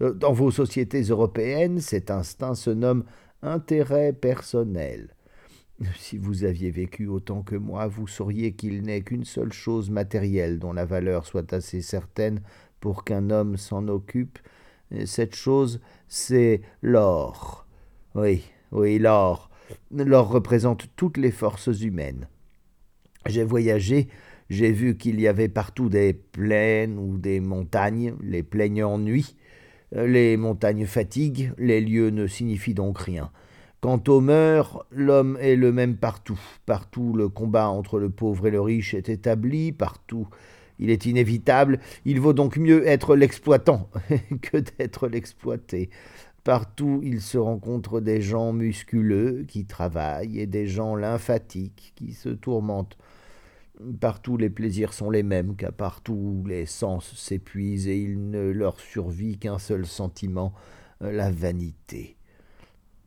Dans 0.00 0.32
vos 0.32 0.50
sociétés 0.50 1.02
européennes, 1.02 1.80
cet 1.80 2.10
instinct 2.10 2.54
se 2.54 2.70
nomme 2.70 3.04
intérêt 3.42 4.12
personnel. 4.12 5.14
Si 5.96 6.18
vous 6.18 6.44
aviez 6.44 6.70
vécu 6.70 7.06
autant 7.06 7.42
que 7.42 7.54
moi, 7.54 7.86
vous 7.86 8.08
sauriez 8.08 8.52
qu'il 8.52 8.82
n'est 8.82 9.02
qu'une 9.02 9.24
seule 9.24 9.52
chose 9.52 9.90
matérielle 9.90 10.58
dont 10.58 10.72
la 10.72 10.84
valeur 10.84 11.26
soit 11.26 11.52
assez 11.52 11.82
certaine 11.82 12.40
pour 12.80 13.04
qu'un 13.04 13.30
homme 13.30 13.56
s'en 13.56 13.86
occupe. 13.88 14.38
Cette 15.04 15.34
chose, 15.34 15.80
c'est 16.08 16.62
l'or. 16.82 17.66
Oui, 18.14 18.44
oui, 18.72 18.98
l'or. 18.98 19.50
L'or 19.92 20.28
représente 20.28 20.88
toutes 20.96 21.16
les 21.16 21.30
forces 21.30 21.80
humaines. 21.80 22.26
J'ai 23.26 23.44
voyagé 23.44 24.08
j'ai 24.50 24.72
vu 24.72 24.96
qu'il 24.96 25.20
y 25.20 25.28
avait 25.28 25.48
partout 25.48 25.88
des 25.90 26.14
plaines 26.14 26.98
ou 26.98 27.18
des 27.18 27.40
montagnes, 27.40 28.14
les 28.22 28.42
plaines 28.42 28.82
ennuient, 28.82 29.36
les 29.92 30.36
montagnes 30.36 30.86
fatiguent, 30.86 31.52
les 31.58 31.80
lieux 31.80 32.10
ne 32.10 32.26
signifient 32.26 32.74
donc 32.74 32.98
rien. 32.98 33.30
Quant 33.80 34.02
aux 34.08 34.20
mœurs, 34.20 34.84
l'homme 34.90 35.38
est 35.40 35.54
le 35.54 35.70
même 35.70 35.96
partout. 35.96 36.40
Partout 36.66 37.12
le 37.12 37.28
combat 37.28 37.68
entre 37.68 38.00
le 38.00 38.10
pauvre 38.10 38.48
et 38.48 38.50
le 38.50 38.60
riche 38.60 38.92
est 38.94 39.08
établi, 39.08 39.70
partout 39.70 40.28
il 40.80 40.90
est 40.90 41.06
inévitable, 41.06 41.80
il 42.04 42.20
vaut 42.20 42.32
donc 42.32 42.56
mieux 42.56 42.86
être 42.86 43.16
l'exploitant 43.16 43.88
que 44.42 44.58
d'être 44.58 45.08
l'exploité. 45.08 45.90
Partout 46.44 47.00
il 47.04 47.20
se 47.20 47.38
rencontre 47.38 48.00
des 48.00 48.20
gens 48.20 48.52
musculeux 48.52 49.44
qui 49.46 49.64
travaillent 49.64 50.40
et 50.40 50.46
des 50.46 50.66
gens 50.66 50.96
lymphatiques 50.96 51.92
qui 51.94 52.12
se 52.12 52.30
tourmentent. 52.30 52.96
Partout 54.00 54.36
les 54.36 54.50
plaisirs 54.50 54.92
sont 54.92 55.10
les 55.10 55.22
mêmes, 55.22 55.54
car 55.54 55.72
partout 55.72 56.42
les 56.48 56.66
sens 56.66 57.14
s'épuisent 57.14 57.86
et 57.86 57.96
il 57.96 58.30
ne 58.30 58.50
leur 58.50 58.80
survit 58.80 59.38
qu'un 59.38 59.58
seul 59.58 59.86
sentiment, 59.86 60.52
la 61.00 61.30
vanité. 61.30 62.17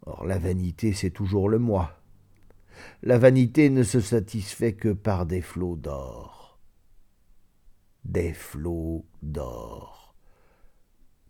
Or 0.05 0.25
la 0.25 0.37
vanité, 0.37 0.93
c'est 0.93 1.11
toujours 1.11 1.49
le 1.49 1.59
moi. 1.59 2.01
La 3.03 3.17
vanité 3.17 3.69
ne 3.69 3.83
se 3.83 3.99
satisfait 3.99 4.73
que 4.73 4.89
par 4.89 5.25
des 5.25 5.41
flots 5.41 5.75
d'or. 5.75 6.59
Des 8.05 8.33
flots 8.33 9.05
d'or. 9.21 10.15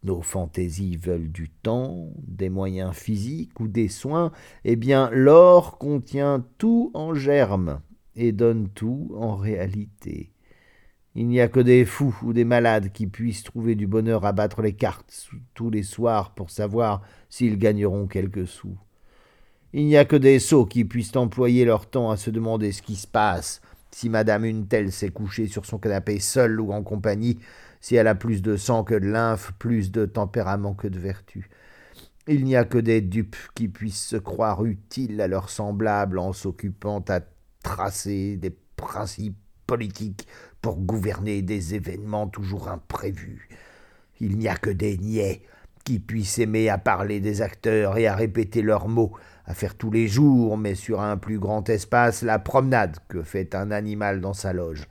Nos 0.04 0.22
fantaisies 0.22 0.98
veulent 0.98 1.32
du 1.32 1.50
temps, 1.50 2.10
des 2.18 2.50
moyens 2.50 2.96
physiques 2.96 3.60
ou 3.60 3.68
des 3.68 3.88
soins, 3.88 4.32
eh 4.64 4.76
bien 4.76 5.10
l'or 5.12 5.78
contient 5.78 6.46
tout 6.58 6.92
en 6.96 7.14
germe 7.14 7.82
et 8.16 8.32
donne 8.32 8.70
tout 8.70 9.12
en 9.16 9.36
réalité. 9.36 10.32
Il 11.14 11.28
n'y 11.28 11.42
a 11.42 11.50
que 11.50 11.60
des 11.60 11.84
fous 11.84 12.18
ou 12.24 12.32
des 12.32 12.46
malades 12.46 12.92
qui 12.94 13.06
puissent 13.06 13.44
trouver 13.44 13.76
du 13.76 13.86
bonheur 13.86 14.26
à 14.26 14.32
battre 14.32 14.62
les 14.62 14.74
cartes 14.74 15.30
tous 15.54 15.70
les 15.70 15.84
soirs 15.84 16.34
pour 16.34 16.50
savoir 16.50 17.02
s'ils 17.30 17.58
gagneront 17.58 18.08
quelques 18.08 18.48
sous. 18.48 18.78
Il 19.74 19.86
n'y 19.86 19.98
a 19.98 20.06
que 20.06 20.16
des 20.16 20.40
sots 20.40 20.66
qui 20.66 20.86
puissent 20.86 21.16
employer 21.16 21.66
leur 21.66 21.90
temps 21.90 22.12
à 22.12 22.18
se 22.18 22.30
demander 22.30 22.72
ce 22.72 22.82
qui 22.82 22.96
se 22.96 23.08
passe, 23.08 23.62
si 23.92 24.10
madame 24.10 24.46
une 24.46 24.68
telle 24.68 24.92
s'est 24.92 25.10
couchée 25.10 25.48
sur 25.48 25.66
son 25.66 25.80
canapé 25.80 26.20
seule 26.20 26.62
ou 26.62 26.72
en 26.72 26.82
compagnie, 26.82 27.40
si 27.82 27.96
elle 27.96 28.08
a 28.08 28.16
plus 28.16 28.42
de 28.42 28.56
sang 28.56 28.84
que 28.86 28.96
de 28.96 29.08
lymphe, 29.08 29.54
plus 29.60 29.92
de 29.92 30.06
tempérament 30.06 30.76
que 30.76 30.88
de 30.88 31.00
vertu. 31.00 31.50
Il 32.28 32.46
n'y 32.46 32.56
a 32.56 32.64
que 32.64 32.78
des 32.78 33.02
dupes 33.02 33.36
qui 33.54 33.68
puissent 33.68 34.06
se 34.06 34.18
croire 34.18 34.64
utiles 34.64 35.20
à 35.20 35.28
leurs 35.28 35.50
semblables 35.50 36.20
en 36.20 36.32
s'occupant 36.32 37.04
à 37.10 37.20
tracer 37.64 38.38
des 38.38 38.56
principes 38.76 39.38
politiques 39.68 40.28
pour 40.62 40.78
gouverner 40.78 41.42
des 41.42 41.76
événements 41.76 42.28
toujours 42.28 42.70
imprévus. 42.70 43.50
Il 44.20 44.38
n'y 44.38 44.48
a 44.48 44.56
que 44.56 44.70
des 44.70 44.98
niais 44.98 45.42
qui 45.84 46.00
puissent 46.00 46.40
aimer 46.40 46.70
à 46.70 46.78
parler 46.78 47.20
des 47.20 47.42
acteurs 47.42 47.98
et 47.98 48.08
à 48.08 48.16
répéter 48.16 48.62
leurs 48.62 48.88
mots, 48.88 49.14
à 49.46 49.54
faire 49.56 49.76
tous 49.76 49.90
les 49.90 50.08
jours, 50.08 50.58
mais 50.58 50.76
sur 50.76 51.02
un 51.02 51.18
plus 51.18 51.40
grand 51.40 51.68
espace, 51.70 52.22
la 52.22 52.38
promenade 52.38 52.98
que 53.08 53.24
fait 53.24 53.56
un 53.56 53.72
animal 53.72 54.22
dans 54.22 54.34
sa 54.34 54.54
loge, 54.54 54.88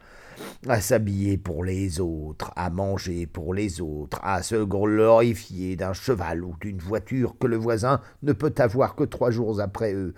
à 0.66 0.80
s'habiller 0.80 1.38
pour 1.38 1.62
les 1.62 2.00
autres, 2.00 2.52
à 2.56 2.70
manger 2.70 3.26
pour 3.26 3.54
les 3.54 3.80
autres, 3.80 4.18
à 4.24 4.42
se 4.42 4.56
glorifier 4.56 5.76
d'un 5.76 5.92
cheval 5.92 6.42
ou 6.42 6.56
d'une 6.60 6.78
voiture 6.78 7.38
que 7.38 7.46
le 7.46 7.56
voisin 7.56 8.00
ne 8.22 8.32
peut 8.32 8.54
avoir 8.58 8.96
que 8.96 9.04
trois 9.04 9.30
jours 9.30 9.60
après 9.60 9.94
eux, 9.94 10.14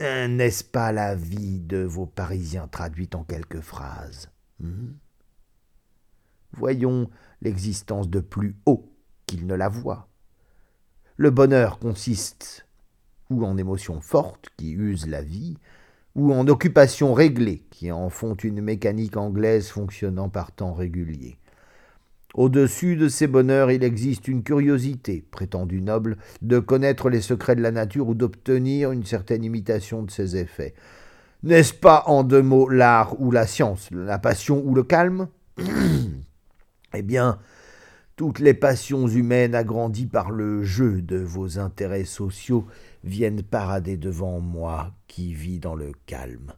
n'est-ce 0.00 0.64
pas 0.64 0.92
la 0.92 1.14
vie 1.14 1.60
de 1.60 1.78
vos 1.78 2.06
Parisiens 2.06 2.68
traduite 2.68 3.14
en 3.14 3.22
quelques 3.22 3.60
phrases? 3.60 4.28
Hmm? 4.60 4.92
Voyons 6.52 7.10
l'existence 7.42 8.08
de 8.08 8.20
plus 8.20 8.56
haut 8.66 8.92
qu'ils 9.26 9.46
ne 9.46 9.54
la 9.54 9.68
voient. 9.68 10.08
Le 11.16 11.30
bonheur 11.30 11.78
consiste 11.78 12.66
ou 13.30 13.44
en 13.44 13.56
émotions 13.58 14.00
fortes 14.00 14.48
qui 14.56 14.72
usent 14.72 15.06
la 15.06 15.22
vie, 15.22 15.56
ou 16.14 16.32
en 16.32 16.48
occupations 16.48 17.14
réglées 17.14 17.62
qui 17.70 17.92
en 17.92 18.08
font 18.10 18.34
une 18.34 18.60
mécanique 18.60 19.16
anglaise 19.16 19.68
fonctionnant 19.68 20.28
par 20.28 20.52
temps 20.52 20.74
régulier. 20.74 21.38
Au-dessus 22.34 22.96
de 22.96 23.08
ces 23.08 23.26
bonheurs, 23.26 23.70
il 23.70 23.82
existe 23.82 24.28
une 24.28 24.42
curiosité, 24.42 25.24
prétendue 25.30 25.80
noble, 25.80 26.16
de 26.42 26.58
connaître 26.58 27.08
les 27.08 27.20
secrets 27.20 27.56
de 27.56 27.62
la 27.62 27.70
nature 27.70 28.08
ou 28.08 28.14
d'obtenir 28.14 28.92
une 28.92 29.04
certaine 29.04 29.44
imitation 29.44 30.02
de 30.02 30.10
ses 30.10 30.36
effets. 30.36 30.74
N'est-ce 31.44 31.72
pas 31.72 32.02
en 32.06 32.24
deux 32.24 32.42
mots 32.42 32.68
l'art 32.68 33.20
ou 33.20 33.30
la 33.30 33.46
science, 33.46 33.90
la 33.92 34.18
passion 34.18 34.60
ou 34.64 34.74
le 34.74 34.82
calme 34.82 35.28
Eh 36.94 37.02
bien, 37.02 37.38
toutes 38.16 38.40
les 38.40 38.54
passions 38.54 39.06
humaines 39.06 39.54
agrandies 39.54 40.08
par 40.08 40.32
le 40.32 40.64
jeu 40.64 41.00
de 41.00 41.18
vos 41.18 41.60
intérêts 41.60 42.04
sociaux 42.04 42.66
viennent 43.04 43.44
parader 43.44 43.96
devant 43.96 44.40
moi 44.40 44.92
qui 45.06 45.32
vis 45.32 45.60
dans 45.60 45.76
le 45.76 45.92
calme. 46.06 46.54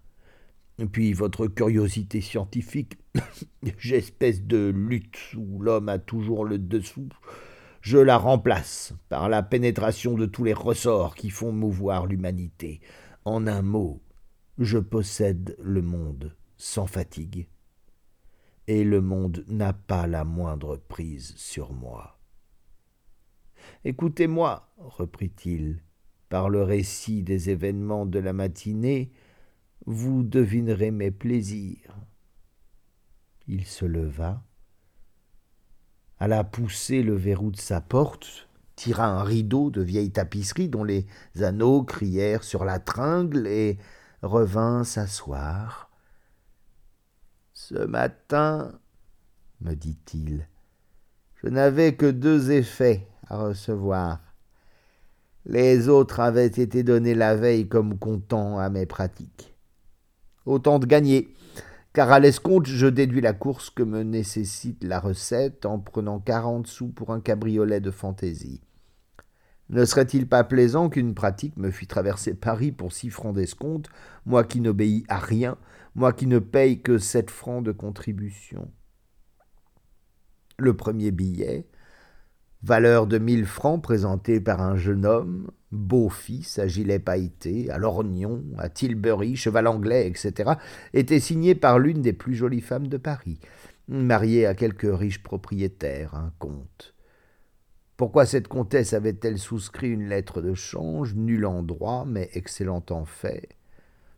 Puis 0.92 1.12
votre 1.12 1.46
curiosité 1.46 2.22
scientifique, 2.22 2.96
j'espèce 3.76 4.42
de 4.44 4.72
lutte 4.74 5.34
où 5.36 5.60
l'homme 5.60 5.90
a 5.90 5.98
toujours 5.98 6.46
le 6.46 6.56
dessous, 6.56 7.10
je 7.82 7.98
la 7.98 8.16
remplace 8.16 8.94
par 9.10 9.28
la 9.28 9.42
pénétration 9.42 10.14
de 10.14 10.24
tous 10.24 10.44
les 10.44 10.54
ressorts 10.54 11.14
qui 11.14 11.28
font 11.28 11.52
mouvoir 11.52 12.06
l'humanité. 12.06 12.80
En 13.26 13.46
un 13.46 13.60
mot, 13.60 14.00
je 14.60 14.78
possède 14.78 15.56
le 15.58 15.80
monde 15.80 16.36
sans 16.58 16.86
fatigue. 16.86 17.48
Et 18.66 18.84
le 18.84 19.00
monde 19.00 19.44
n'a 19.48 19.72
pas 19.72 20.06
la 20.06 20.24
moindre 20.24 20.76
prise 20.76 21.34
sur 21.36 21.72
moi. 21.72 22.20
Écoutez-moi, 23.84 24.70
reprit-il, 24.76 25.82
par 26.28 26.50
le 26.50 26.62
récit 26.62 27.22
des 27.22 27.50
événements 27.50 28.06
de 28.06 28.18
la 28.18 28.32
matinée, 28.32 29.10
vous 29.86 30.22
devinerez 30.22 30.90
mes 30.90 31.10
plaisirs. 31.10 31.96
Il 33.48 33.64
se 33.64 33.86
leva, 33.86 34.44
alla 36.18 36.44
pousser 36.44 37.02
le 37.02 37.14
verrou 37.14 37.50
de 37.50 37.56
sa 37.56 37.80
porte, 37.80 38.48
tira 38.76 39.06
un 39.06 39.24
rideau 39.24 39.70
de 39.70 39.80
vieille 39.80 40.12
tapisserie 40.12 40.68
dont 40.68 40.84
les 40.84 41.06
anneaux 41.40 41.82
crièrent 41.82 42.44
sur 42.44 42.64
la 42.64 42.78
tringle 42.78 43.46
et 43.46 43.78
revint 44.22 44.84
s'asseoir. 44.84 45.90
Ce 47.52 47.74
matin, 47.74 48.72
me 49.60 49.74
dit-il, 49.74 50.46
je 51.42 51.48
n'avais 51.48 51.94
que 51.94 52.06
deux 52.06 52.50
effets 52.50 53.06
à 53.28 53.38
recevoir. 53.38 54.20
Les 55.46 55.88
autres 55.88 56.20
avaient 56.20 56.46
été 56.46 56.82
donnés 56.82 57.14
la 57.14 57.34
veille 57.34 57.68
comme 57.68 57.98
comptant 57.98 58.58
à 58.58 58.68
mes 58.68 58.86
pratiques. 58.86 59.54
Autant 60.44 60.78
de 60.78 60.86
gagner 60.86 61.34
car 61.92 62.12
à 62.12 62.20
l'escompte 62.20 62.66
je 62.66 62.86
déduis 62.86 63.20
la 63.20 63.32
course 63.32 63.70
que 63.70 63.82
me 63.82 64.02
nécessite 64.02 64.84
la 64.84 65.00
recette 65.00 65.66
en 65.66 65.78
prenant 65.78 66.20
quarante 66.20 66.66
sous 66.66 66.88
pour 66.88 67.10
un 67.10 67.20
cabriolet 67.20 67.80
de 67.80 67.90
fantaisie. 67.90 68.60
Ne 69.70 69.84
serait-il 69.84 70.26
pas 70.26 70.42
plaisant 70.42 70.88
qu'une 70.88 71.14
pratique 71.14 71.56
me 71.56 71.70
fît 71.70 71.86
traverser 71.86 72.34
Paris 72.34 72.72
pour 72.72 72.92
six 72.92 73.08
francs 73.08 73.34
d'escompte, 73.34 73.88
moi 74.26 74.42
qui 74.42 74.60
n'obéis 74.60 75.04
à 75.08 75.18
rien, 75.18 75.56
moi 75.94 76.12
qui 76.12 76.26
ne 76.26 76.40
paye 76.40 76.82
que 76.82 76.98
sept 76.98 77.30
francs 77.30 77.64
de 77.64 77.70
contribution? 77.70 78.68
Le 80.58 80.74
premier 80.74 81.12
billet, 81.12 81.68
valeur 82.64 83.06
de 83.06 83.18
mille 83.18 83.46
francs 83.46 83.80
présenté 83.80 84.40
par 84.40 84.60
un 84.60 84.74
jeune 84.74 85.06
homme, 85.06 85.52
beau-fils 85.70 86.58
à 86.58 86.66
gilet 86.66 86.98
pailleté, 86.98 87.70
à 87.70 87.78
Lorgnon, 87.78 88.42
à 88.58 88.68
Tilbury, 88.68 89.36
cheval 89.36 89.68
anglais, 89.68 90.08
etc., 90.08 90.50
était 90.94 91.20
signé 91.20 91.54
par 91.54 91.78
l'une 91.78 92.02
des 92.02 92.12
plus 92.12 92.34
jolies 92.34 92.60
femmes 92.60 92.88
de 92.88 92.96
Paris, 92.96 93.38
mariée 93.86 94.46
à 94.46 94.54
quelque 94.54 94.88
riche 94.88 95.22
propriétaire, 95.22 96.16
un 96.16 96.32
comte. 96.40 96.92
Pourquoi 98.00 98.24
cette 98.24 98.48
comtesse 98.48 98.94
avait-elle 98.94 99.36
souscrit 99.36 99.90
une 99.90 100.08
lettre 100.08 100.40
de 100.40 100.54
change, 100.54 101.14
nulle 101.14 101.44
en 101.44 101.62
droit, 101.62 102.06
mais 102.06 102.30
excellente 102.32 102.92
en 102.92 103.04
fait? 103.04 103.50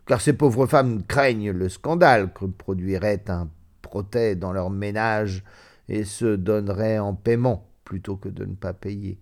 Car 0.07 0.21
ces 0.21 0.35
pauvres 0.35 0.69
femmes 0.69 1.03
craignent 1.03 1.51
le 1.51 1.69
scandale 1.69 2.33
que 2.33 2.45
produirait 2.45 3.25
un 3.27 3.51
protêt 3.83 4.37
dans 4.37 4.53
leur 4.53 4.71
ménage 4.71 5.43
et 5.89 6.05
se 6.05 6.37
donneraient 6.37 7.01
en 7.01 7.15
paiement 7.15 7.67
plutôt 7.83 8.15
que 8.15 8.29
de 8.29 8.45
ne 8.45 8.55
pas 8.55 8.73
payer. 8.73 9.19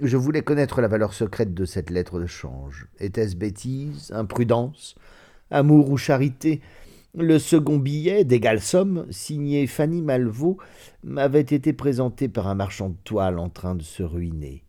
Je 0.00 0.16
voulais 0.16 0.42
connaître 0.42 0.80
la 0.80 0.88
valeur 0.88 1.14
secrète 1.14 1.54
de 1.54 1.66
cette 1.66 1.90
lettre 1.90 2.18
de 2.18 2.26
change. 2.26 2.88
Était-ce 2.98 3.36
bêtise, 3.36 4.10
imprudence, 4.12 4.96
amour 5.52 5.90
ou 5.90 5.96
charité? 5.96 6.62
Le 7.16 7.40
second 7.40 7.78
billet, 7.78 8.22
d'égale 8.22 8.60
somme, 8.60 9.04
signé 9.10 9.66
Fanny 9.66 10.00
Malvaux, 10.00 10.58
m'avait 11.02 11.40
été 11.40 11.72
présenté 11.72 12.28
par 12.28 12.46
un 12.46 12.54
marchand 12.54 12.90
de 12.90 12.96
toile 13.02 13.40
en 13.40 13.48
train 13.48 13.74
de 13.74 13.82
se 13.82 14.04
ruiner. 14.04 14.62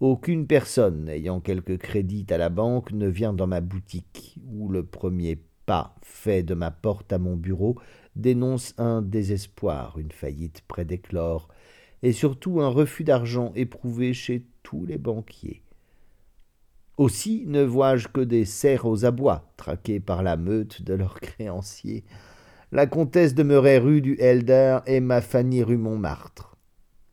Aucune 0.00 0.46
personne 0.46 1.10
ayant 1.10 1.38
quelque 1.38 1.74
crédit 1.74 2.24
à 2.30 2.38
la 2.38 2.48
banque 2.48 2.92
ne 2.92 3.06
vient 3.06 3.34
dans 3.34 3.46
ma 3.46 3.60
boutique, 3.60 4.38
où 4.50 4.70
le 4.70 4.86
premier 4.86 5.38
pas 5.66 5.94
fait 6.00 6.42
de 6.42 6.54
ma 6.54 6.70
porte 6.70 7.12
à 7.12 7.18
mon 7.18 7.36
bureau 7.36 7.76
dénonce 8.14 8.72
un 8.78 9.02
désespoir, 9.02 9.98
une 9.98 10.12
faillite 10.12 10.62
près 10.66 10.86
d'éclore, 10.86 11.48
et 12.02 12.12
surtout 12.12 12.62
un 12.62 12.68
refus 12.68 13.04
d'argent 13.04 13.52
éprouvé 13.54 14.14
chez 14.14 14.46
tous 14.62 14.86
les 14.86 14.96
banquiers. 14.96 15.65
Aussi 16.96 17.44
ne 17.46 17.62
vois-je 17.62 18.08
que 18.08 18.22
des 18.22 18.46
cerfs 18.46 18.86
aux 18.86 19.04
abois, 19.04 19.52
traqués 19.58 20.00
par 20.00 20.22
la 20.22 20.38
meute 20.38 20.80
de 20.80 20.94
leurs 20.94 21.20
créanciers. 21.20 22.04
La 22.72 22.86
comtesse 22.86 23.34
demeurait 23.34 23.76
rue 23.76 24.00
du 24.00 24.18
Helder 24.18 24.78
et 24.86 25.00
ma 25.00 25.20
Fanny 25.20 25.62
rue 25.62 25.76
Montmartre. 25.76 26.56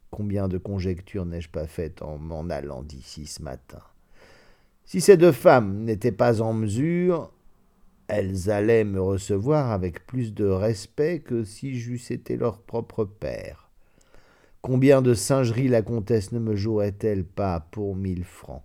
Combien 0.09 0.47
de 0.47 0.57
conjectures 0.57 1.25
n'ai-je 1.25 1.49
pas 1.49 1.67
faites 1.67 2.01
en 2.01 2.17
m'en 2.17 2.49
allant 2.49 2.81
d'ici 2.81 3.25
ce 3.25 3.41
matin 3.41 3.81
Si 4.85 5.01
ces 5.01 5.17
deux 5.17 5.33
femmes 5.33 5.83
n'étaient 5.83 6.13
pas 6.13 6.41
en 6.41 6.53
mesure, 6.53 7.33
elles 8.07 8.49
allaient 8.49 8.85
me 8.85 9.01
recevoir 9.01 9.71
avec 9.71 10.07
plus 10.07 10.33
de 10.33 10.45
respect 10.45 11.19
que 11.19 11.43
si 11.43 11.77
j'eusse 11.77 12.11
été 12.11 12.37
leur 12.37 12.61
propre 12.61 13.03
père. 13.03 13.69
Combien 14.61 15.01
de 15.01 15.13
singeries 15.13 15.67
la 15.67 15.81
comtesse 15.81 16.31
ne 16.31 16.39
me 16.39 16.55
jouerait-elle 16.55 17.25
pas 17.25 17.59
pour 17.71 17.97
mille 17.97 18.23
francs? 18.23 18.63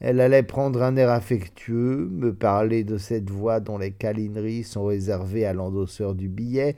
Elle 0.00 0.20
allait 0.20 0.42
prendre 0.42 0.82
un 0.82 0.96
air 0.96 1.10
affectueux, 1.10 2.08
me 2.10 2.34
parler 2.34 2.84
de 2.84 2.98
cette 2.98 3.30
voix 3.30 3.60
dont 3.60 3.78
les 3.78 3.92
câlineries 3.92 4.64
sont 4.64 4.86
réservées 4.86 5.44
à 5.44 5.52
l'endosseur 5.52 6.14
du 6.14 6.28
billet, 6.28 6.76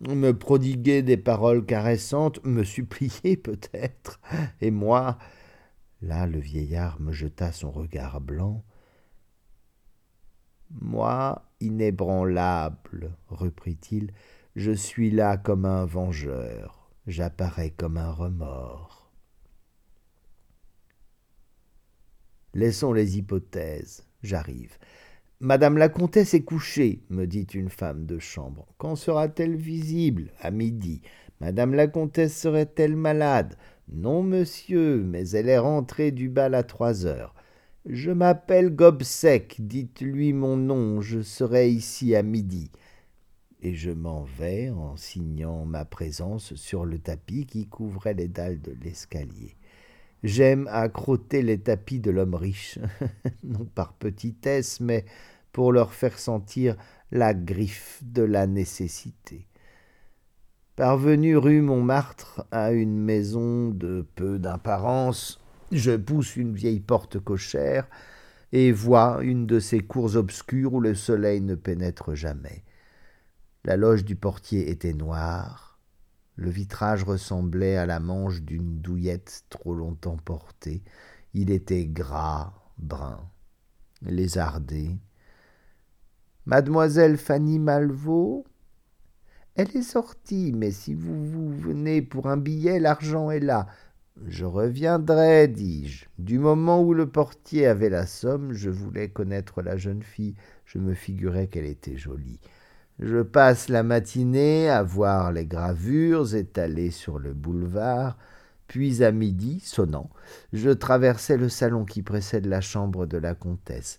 me 0.00 0.32
prodiguer 0.32 1.02
des 1.02 1.16
paroles 1.16 1.64
caressantes, 1.64 2.44
me 2.44 2.64
supplier 2.64 3.36
peut-être, 3.42 4.20
et 4.60 4.70
moi. 4.70 5.18
Là 6.02 6.26
le 6.26 6.38
vieillard 6.38 7.00
me 7.00 7.12
jeta 7.12 7.52
son 7.52 7.70
regard 7.70 8.20
blanc. 8.20 8.62
Moi, 10.70 11.42
inébranlable, 11.60 13.16
reprit-il, 13.28 14.12
je 14.56 14.72
suis 14.72 15.10
là 15.10 15.36
comme 15.36 15.64
un 15.64 15.86
vengeur 15.86 16.86
j'apparais 17.06 17.70
comme 17.70 17.96
un 17.96 18.10
remords. 18.10 19.05
Laissons 22.56 22.94
les 22.94 23.18
hypothèses, 23.18 24.06
j'arrive. 24.22 24.78
Madame 25.40 25.76
la 25.76 25.90
comtesse 25.90 26.32
est 26.32 26.42
couchée, 26.42 27.02
me 27.10 27.26
dit 27.26 27.46
une 27.52 27.68
femme 27.68 28.06
de 28.06 28.18
chambre. 28.18 28.66
Quand 28.78 28.96
sera-t-elle 28.96 29.56
visible? 29.56 30.32
À 30.40 30.50
midi. 30.50 31.02
Madame 31.42 31.74
la 31.74 31.86
comtesse 31.86 32.34
serait-elle 32.34 32.96
malade? 32.96 33.58
Non, 33.90 34.22
monsieur, 34.22 35.02
mais 35.02 35.28
elle 35.32 35.50
est 35.50 35.58
rentrée 35.58 36.12
du 36.12 36.30
bal 36.30 36.54
à 36.54 36.62
trois 36.62 37.04
heures. 37.04 37.34
Je 37.84 38.10
m'appelle 38.10 38.74
Gobseck, 38.74 39.56
dites-lui 39.58 40.32
mon 40.32 40.56
nom, 40.56 41.02
je 41.02 41.20
serai 41.20 41.68
ici 41.68 42.16
à 42.16 42.22
midi 42.22 42.70
et 43.60 43.74
je 43.74 43.90
m'en 43.90 44.22
vais 44.22 44.70
en 44.70 44.96
signant 44.96 45.64
ma 45.64 45.84
présence 45.84 46.54
sur 46.54 46.84
le 46.84 46.98
tapis 46.98 47.46
qui 47.46 47.66
couvrait 47.66 48.14
les 48.14 48.28
dalles 48.28 48.60
de 48.60 48.74
l'escalier. 48.82 49.56
J'aime 50.26 50.68
à 50.72 50.88
crotter 50.88 51.40
les 51.40 51.60
tapis 51.60 52.00
de 52.00 52.10
l'homme 52.10 52.34
riche, 52.34 52.80
non 53.44 53.64
par 53.64 53.92
petitesse, 53.92 54.80
mais 54.80 55.04
pour 55.52 55.70
leur 55.70 55.94
faire 55.94 56.18
sentir 56.18 56.74
la 57.12 57.32
griffe 57.32 58.02
de 58.02 58.22
la 58.22 58.48
nécessité. 58.48 59.46
Parvenu 60.74 61.36
rue 61.36 61.60
Montmartre 61.60 62.44
à 62.50 62.72
une 62.72 62.98
maison 62.98 63.68
de 63.68 64.04
peu 64.16 64.40
d'apparence, 64.40 65.40
je 65.70 65.92
pousse 65.92 66.34
une 66.34 66.54
vieille 66.56 66.80
porte 66.80 67.20
cochère 67.20 67.88
et 68.50 68.72
vois 68.72 69.20
une 69.22 69.46
de 69.46 69.60
ces 69.60 69.78
cours 69.78 70.16
obscures 70.16 70.74
où 70.74 70.80
le 70.80 70.96
soleil 70.96 71.40
ne 71.40 71.54
pénètre 71.54 72.16
jamais. 72.16 72.64
La 73.64 73.76
loge 73.76 74.04
du 74.04 74.16
portier 74.16 74.70
était 74.70 74.92
noire, 74.92 75.75
le 76.36 76.50
vitrage 76.50 77.02
ressemblait 77.02 77.76
à 77.76 77.86
la 77.86 77.98
manche 77.98 78.42
d'une 78.42 78.78
douillette 78.80 79.44
trop 79.48 79.74
longtemps 79.74 80.18
portée, 80.18 80.82
il 81.32 81.50
était 81.50 81.86
gras, 81.86 82.52
brun, 82.78 83.20
lézardé. 84.02 84.96
Mademoiselle 86.44 87.16
Fanny 87.16 87.58
Malvaux 87.58 88.44
Elle 89.54 89.74
est 89.76 89.82
sortie, 89.82 90.52
mais 90.54 90.70
si 90.70 90.94
vous 90.94 91.24
vous 91.26 91.50
venez 91.50 92.02
pour 92.02 92.28
un 92.28 92.36
billet, 92.36 92.78
l'argent 92.78 93.30
est 93.30 93.40
là. 93.40 93.66
Je 94.26 94.44
reviendrai, 94.44 95.48
dis-je. 95.48 96.06
Du 96.18 96.38
moment 96.38 96.82
où 96.82 96.94
le 96.94 97.08
portier 97.08 97.66
avait 97.66 97.90
la 97.90 98.06
somme, 98.06 98.52
je 98.52 98.70
voulais 98.70 99.08
connaître 99.08 99.60
la 99.60 99.76
jeune 99.76 100.02
fille. 100.02 100.34
Je 100.64 100.78
me 100.78 100.94
figurais 100.94 101.48
qu'elle 101.48 101.66
était 101.66 101.96
jolie. 101.96 102.40
Je 102.98 103.20
passe 103.20 103.68
la 103.68 103.82
matinée 103.82 104.70
à 104.70 104.82
voir 104.82 105.30
les 105.30 105.44
gravures 105.44 106.34
étalées 106.34 106.90
sur 106.90 107.18
le 107.18 107.34
boulevard, 107.34 108.16
puis 108.68 109.04
à 109.04 109.12
midi, 109.12 109.60
sonnant, 109.60 110.08
je 110.54 110.70
traversai 110.70 111.36
le 111.36 111.50
salon 111.50 111.84
qui 111.84 112.02
précède 112.02 112.46
la 112.46 112.62
chambre 112.62 113.04
de 113.04 113.18
la 113.18 113.34
comtesse. 113.34 113.98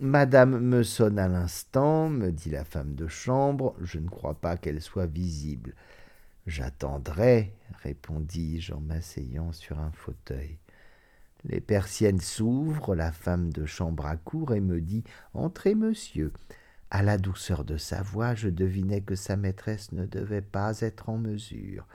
Madame 0.00 0.60
me 0.60 0.84
sonne 0.84 1.18
à 1.18 1.26
l'instant, 1.26 2.08
me 2.08 2.30
dit 2.30 2.50
la 2.50 2.64
femme 2.64 2.94
de 2.94 3.08
chambre, 3.08 3.74
je 3.80 3.98
ne 3.98 4.08
crois 4.08 4.34
pas 4.34 4.56
qu'elle 4.56 4.80
soit 4.80 5.06
visible. 5.06 5.74
J'attendrai, 6.46 7.52
répondis-je 7.82 8.72
en 8.72 8.80
m'asseyant 8.80 9.50
sur 9.50 9.80
un 9.80 9.90
fauteuil. 9.90 10.58
Les 11.44 11.60
persiennes 11.60 12.20
s'ouvrent, 12.20 12.94
la 12.94 13.10
femme 13.10 13.52
de 13.52 13.66
chambre 13.66 14.06
accourt 14.06 14.54
et 14.54 14.60
me 14.60 14.80
dit 14.80 15.02
Entrez, 15.34 15.74
monsieur. 15.74 16.32
À 16.90 17.02
la 17.02 17.18
douceur 17.18 17.64
de 17.64 17.76
sa 17.76 18.00
voix, 18.00 18.34
je 18.34 18.48
devinai 18.48 19.02
que 19.02 19.14
sa 19.14 19.36
maîtresse 19.36 19.92
ne 19.92 20.06
devait 20.06 20.40
pas 20.40 20.80
être 20.80 21.10
en 21.10 21.18
mesure. 21.18 21.86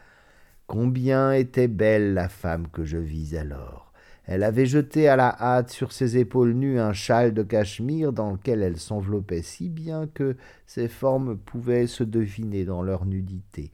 Combien 0.68 1.34
était 1.34 1.68
belle 1.68 2.14
la 2.14 2.30
femme 2.30 2.68
que 2.68 2.86
je 2.86 2.98
vis 2.98 3.36
alors. 3.36 3.92
Elle 4.26 4.44
avait 4.44 4.68
jeté 4.68 5.10
à 5.10 5.16
la 5.16 5.36
hâte 5.42 5.72
sur 5.72 5.92
ses 5.92 6.18
épaules 6.18 6.54
nues 6.54 6.80
un 6.80 6.94
châle 6.94 7.34
de 7.34 7.42
cachemire 7.42 8.14
dans 8.14 8.32
lequel 8.32 8.62
elle 8.62 8.78
s'enveloppait 8.78 9.42
si 9.42 9.68
bien 9.68 10.08
que 10.08 10.38
ses 10.68 10.88
formes 10.88 11.38
pouvaient 11.38 11.88
se 11.88 12.04
deviner 12.04 12.64
dans 12.64 12.84
leur 12.84 13.06
nudité. 13.06 13.72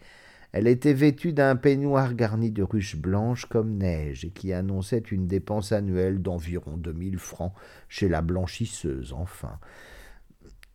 Elle 0.53 0.67
était 0.67 0.93
vêtue 0.93 1.34
d'un 1.34 1.58
peignoir 1.58 2.15
garni 2.15 2.49
de 2.49 2.63
ruches 2.63 2.95
blanches 2.95 3.45
comme 3.45 3.77
neige 3.77 4.23
et 4.23 4.32
qui 4.32 4.53
annonçait 4.53 5.03
une 5.12 5.27
dépense 5.27 5.73
annuelle 5.73 6.21
d'environ 6.21 6.77
deux 6.77 6.93
mille 6.93 7.19
francs 7.19 7.53
chez 7.89 8.08
la 8.08 8.21
blanchisseuse, 8.21 9.13
enfin. 9.13 9.60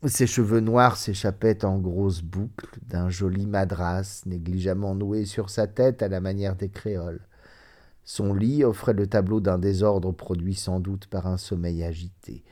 Ses 0.06 0.26
cheveux 0.26 0.60
noirs 0.60 0.98
s'échappaient 0.98 1.64
en 1.64 1.78
grosses 1.78 2.22
boucles 2.22 2.78
d'un 2.86 3.08
joli 3.08 3.46
madras 3.46 4.22
négligemment 4.26 4.94
noué 4.94 5.24
sur 5.24 5.48
sa 5.48 5.66
tête 5.66 6.02
à 6.02 6.08
la 6.08 6.20
manière 6.20 6.56
des 6.56 6.68
créoles. 6.68 7.22
Son 8.04 8.34
lit 8.34 8.64
offrait 8.64 8.92
le 8.92 9.06
tableau 9.06 9.40
d'un 9.40 9.58
désordre 9.58 10.12
produit 10.12 10.54
sans 10.54 10.78
doute 10.78 11.06
par 11.06 11.26
un 11.26 11.38
sommeil 11.38 11.82
agité. 11.82 12.44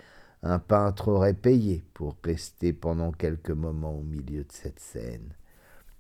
Un 0.43 0.59
peintre 0.59 1.09
aurait 1.09 1.35
payé 1.35 1.85
pour 1.93 2.17
rester 2.25 2.73
pendant 2.73 3.13
quelques 3.13 3.51
moments 3.51 3.99
au 3.99 4.03
milieu 4.03 4.45
de 4.45 4.53
cette 4.53 4.81
scène. 4.81 5.35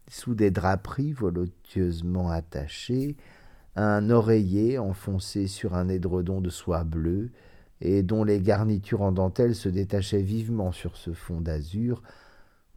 Sous 0.08 0.34
des 0.34 0.50
draperies 0.50 1.12
voluptueusement 1.12 2.30
attachées, 2.30 3.14
un 3.76 4.08
oreiller 4.08 4.78
enfoncé 4.78 5.48
sur 5.48 5.74
un 5.74 5.90
édredon 5.90 6.40
de 6.40 6.50
soie 6.50 6.84
bleue, 6.84 7.30
et 7.82 8.02
dont 8.02 8.24
les 8.24 8.40
garnitures 8.40 9.02
en 9.02 9.12
dentelle 9.12 9.54
se 9.54 9.68
détachaient 9.68 10.22
vivement 10.22 10.72
sur 10.72 10.96
ce 10.96 11.12
fond 11.12 11.40
d'azur, 11.40 12.02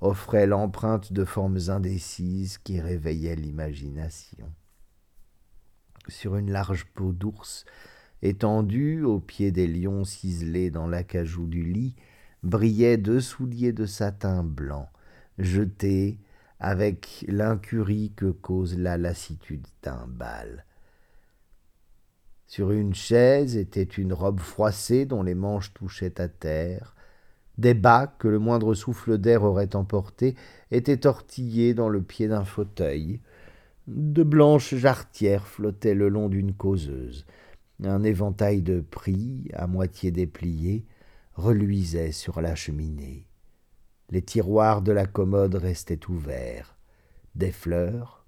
offrait 0.02 0.48
l'empreinte 0.48 1.14
de 1.14 1.24
formes 1.24 1.60
indécises 1.70 2.58
qui 2.58 2.82
réveillaient 2.82 3.36
l'imagination 3.36 4.48
sur 6.08 6.36
une 6.36 6.52
large 6.52 6.86
peau 6.94 7.12
d'ours, 7.12 7.66
étendue 8.22 9.04
au 9.04 9.20
pied 9.20 9.52
des 9.52 9.68
lions 9.68 10.04
ciselés 10.04 10.70
dans 10.70 10.88
l'acajou 10.88 11.48
du 11.48 11.64
lit, 11.64 11.96
brillaient 12.44 12.98
deux 12.98 13.22
souliers 13.22 13.74
de 13.74 13.86
satin 13.86 14.44
blanc, 14.44 14.90
jetés 15.38 16.20
avec 16.60 17.26
l'incurie 17.28 18.14
que 18.16 18.32
cause 18.32 18.78
la 18.78 18.98
lassitude 18.98 19.68
d'un 19.84 20.08
bal. 20.08 20.66
Sur 22.48 22.72
une 22.72 22.94
chaise 22.94 23.58
était 23.58 23.84
une 23.84 24.14
robe 24.14 24.40
froissée 24.40 25.06
dont 25.06 25.24
les 25.24 25.36
manches 25.36 25.74
touchaient 25.74 26.22
à 26.22 26.28
terre. 26.28 26.96
Des 27.58 27.74
bas 27.74 28.08
que 28.08 28.28
le 28.28 28.40
moindre 28.40 28.74
souffle 28.74 29.18
d'air 29.18 29.44
aurait 29.44 29.76
emportés 29.76 30.36
étaient 30.72 30.98
tortillés 30.98 31.74
dans 31.74 31.90
le 31.90 32.02
pied 32.02 32.28
d'un 32.28 32.46
fauteuil. 32.46 33.22
De 33.88 34.24
blanches 34.24 34.76
jarretières 34.76 35.48
flottaient 35.48 35.94
le 35.94 36.10
long 36.10 36.30
d'une 36.30 36.54
causeuse. 36.54 37.26
Un 37.84 38.04
éventail 38.04 38.62
de 38.62 38.80
prix, 38.80 39.50
à 39.54 39.68
moitié 39.68 40.12
déplié, 40.12 40.86
reluisait 41.34 42.12
sur 42.12 42.42
la 42.42 42.56
cheminée. 42.56 43.28
Les 44.10 44.22
tiroirs 44.22 44.82
de 44.82 44.92
la 44.92 45.06
commode 45.06 45.56
restaient 45.56 46.08
ouverts. 46.10 46.78
Des 47.36 47.52
fleurs, 47.52 48.26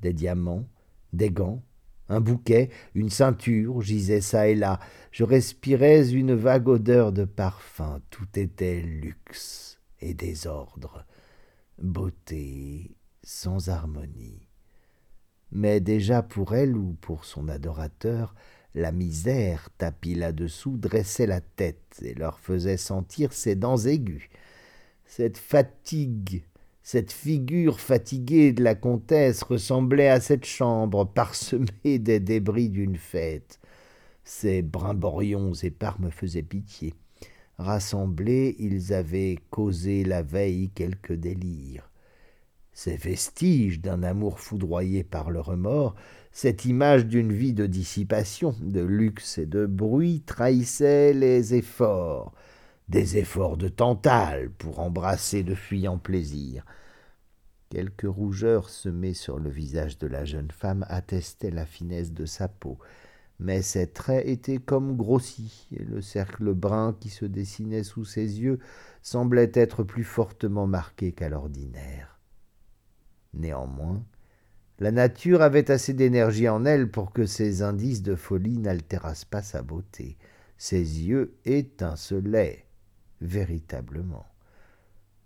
des 0.00 0.12
diamants, 0.12 0.66
des 1.12 1.30
gants, 1.30 1.62
un 2.08 2.20
bouquet, 2.20 2.70
une 2.94 3.10
ceinture 3.10 3.80
gisaient 3.82 4.20
çà 4.20 4.48
et 4.48 4.54
là. 4.54 4.80
Je 5.12 5.24
respirais 5.24 6.10
une 6.10 6.34
vague 6.34 6.68
odeur 6.68 7.12
de 7.12 7.24
parfum. 7.24 8.00
Tout 8.10 8.28
était 8.36 8.80
luxe 8.80 9.78
et 10.00 10.14
désordre, 10.14 11.04
beauté 11.78 12.96
sans 13.22 13.68
harmonie 13.68 14.48
mais 15.50 15.80
déjà 15.80 16.22
pour 16.22 16.54
elle 16.54 16.76
ou 16.76 16.96
pour 17.00 17.24
son 17.24 17.48
adorateur, 17.48 18.34
la 18.74 18.92
misère, 18.92 19.70
tapis 19.78 20.14
là-dessous, 20.14 20.76
dressait 20.76 21.26
la 21.26 21.40
tête 21.40 22.00
et 22.02 22.14
leur 22.14 22.38
faisait 22.38 22.76
sentir 22.76 23.32
ses 23.32 23.56
dents 23.56 23.78
aiguës. 23.78 24.28
Cette 25.06 25.38
fatigue, 25.38 26.44
cette 26.90 27.12
figure 27.12 27.80
fatiguée 27.80 28.54
de 28.54 28.64
la 28.64 28.74
comtesse 28.74 29.42
ressemblait 29.42 30.08
à 30.08 30.20
cette 30.20 30.46
chambre 30.46 31.04
parsemée 31.04 31.98
des 31.98 32.18
débris 32.18 32.70
d'une 32.70 32.96
fête. 32.96 33.60
Ces 34.24 34.62
brimborions 34.62 35.52
épars 35.52 36.00
me 36.00 36.08
faisaient 36.08 36.40
pitié. 36.40 36.94
Rassemblés, 37.58 38.56
ils 38.58 38.94
avaient 38.94 39.36
causé 39.50 40.02
la 40.02 40.22
veille 40.22 40.70
quelque 40.70 41.12
délire 41.12 41.90
ces 42.72 42.94
vestiges 42.94 43.80
d'un 43.80 44.04
amour 44.04 44.38
foudroyé 44.38 45.02
par 45.02 45.32
le 45.32 45.40
remords, 45.40 45.96
cette 46.30 46.64
image 46.64 47.06
d'une 47.06 47.32
vie 47.32 47.52
de 47.52 47.66
dissipation, 47.66 48.54
de 48.60 48.80
luxe 48.80 49.38
et 49.38 49.46
de 49.46 49.66
bruit 49.66 50.22
trahissait 50.24 51.12
les 51.12 51.56
efforts, 51.56 52.32
des 52.88 53.18
efforts 53.18 53.56
de 53.56 53.68
Tantale 53.68 54.50
pour 54.50 54.80
embrasser 54.80 55.42
de 55.42 55.54
fuyants 55.54 55.98
plaisirs. 55.98 56.64
Quelques 57.68 58.08
rougeurs 58.08 58.70
semées 58.70 59.12
sur 59.12 59.38
le 59.38 59.50
visage 59.50 59.98
de 59.98 60.06
la 60.06 60.24
jeune 60.24 60.50
femme 60.50 60.86
attestaient 60.88 61.50
la 61.50 61.66
finesse 61.66 62.12
de 62.12 62.24
sa 62.24 62.48
peau, 62.48 62.78
mais 63.38 63.60
ses 63.60 63.88
traits 63.88 64.26
étaient 64.26 64.58
comme 64.58 64.96
grossis, 64.96 65.68
et 65.72 65.84
le 65.84 66.00
cercle 66.00 66.54
brun 66.54 66.96
qui 66.98 67.10
se 67.10 67.26
dessinait 67.26 67.82
sous 67.82 68.06
ses 68.06 68.40
yeux 68.40 68.58
semblait 69.02 69.52
être 69.52 69.82
plus 69.82 70.04
fortement 70.04 70.66
marqué 70.66 71.12
qu'à 71.12 71.28
l'ordinaire. 71.28 72.18
Néanmoins, 73.34 74.02
la 74.78 74.92
nature 74.92 75.42
avait 75.42 75.70
assez 75.70 75.92
d'énergie 75.92 76.48
en 76.48 76.64
elle 76.64 76.90
pour 76.90 77.12
que 77.12 77.26
ces 77.26 77.62
indices 77.62 78.02
de 78.02 78.14
folie 78.14 78.58
n'altérassent 78.58 79.26
pas 79.26 79.42
sa 79.42 79.60
beauté. 79.60 80.16
Ses 80.56 81.02
yeux 81.02 81.36
étincelaient 81.44 82.67
véritablement. 83.20 84.26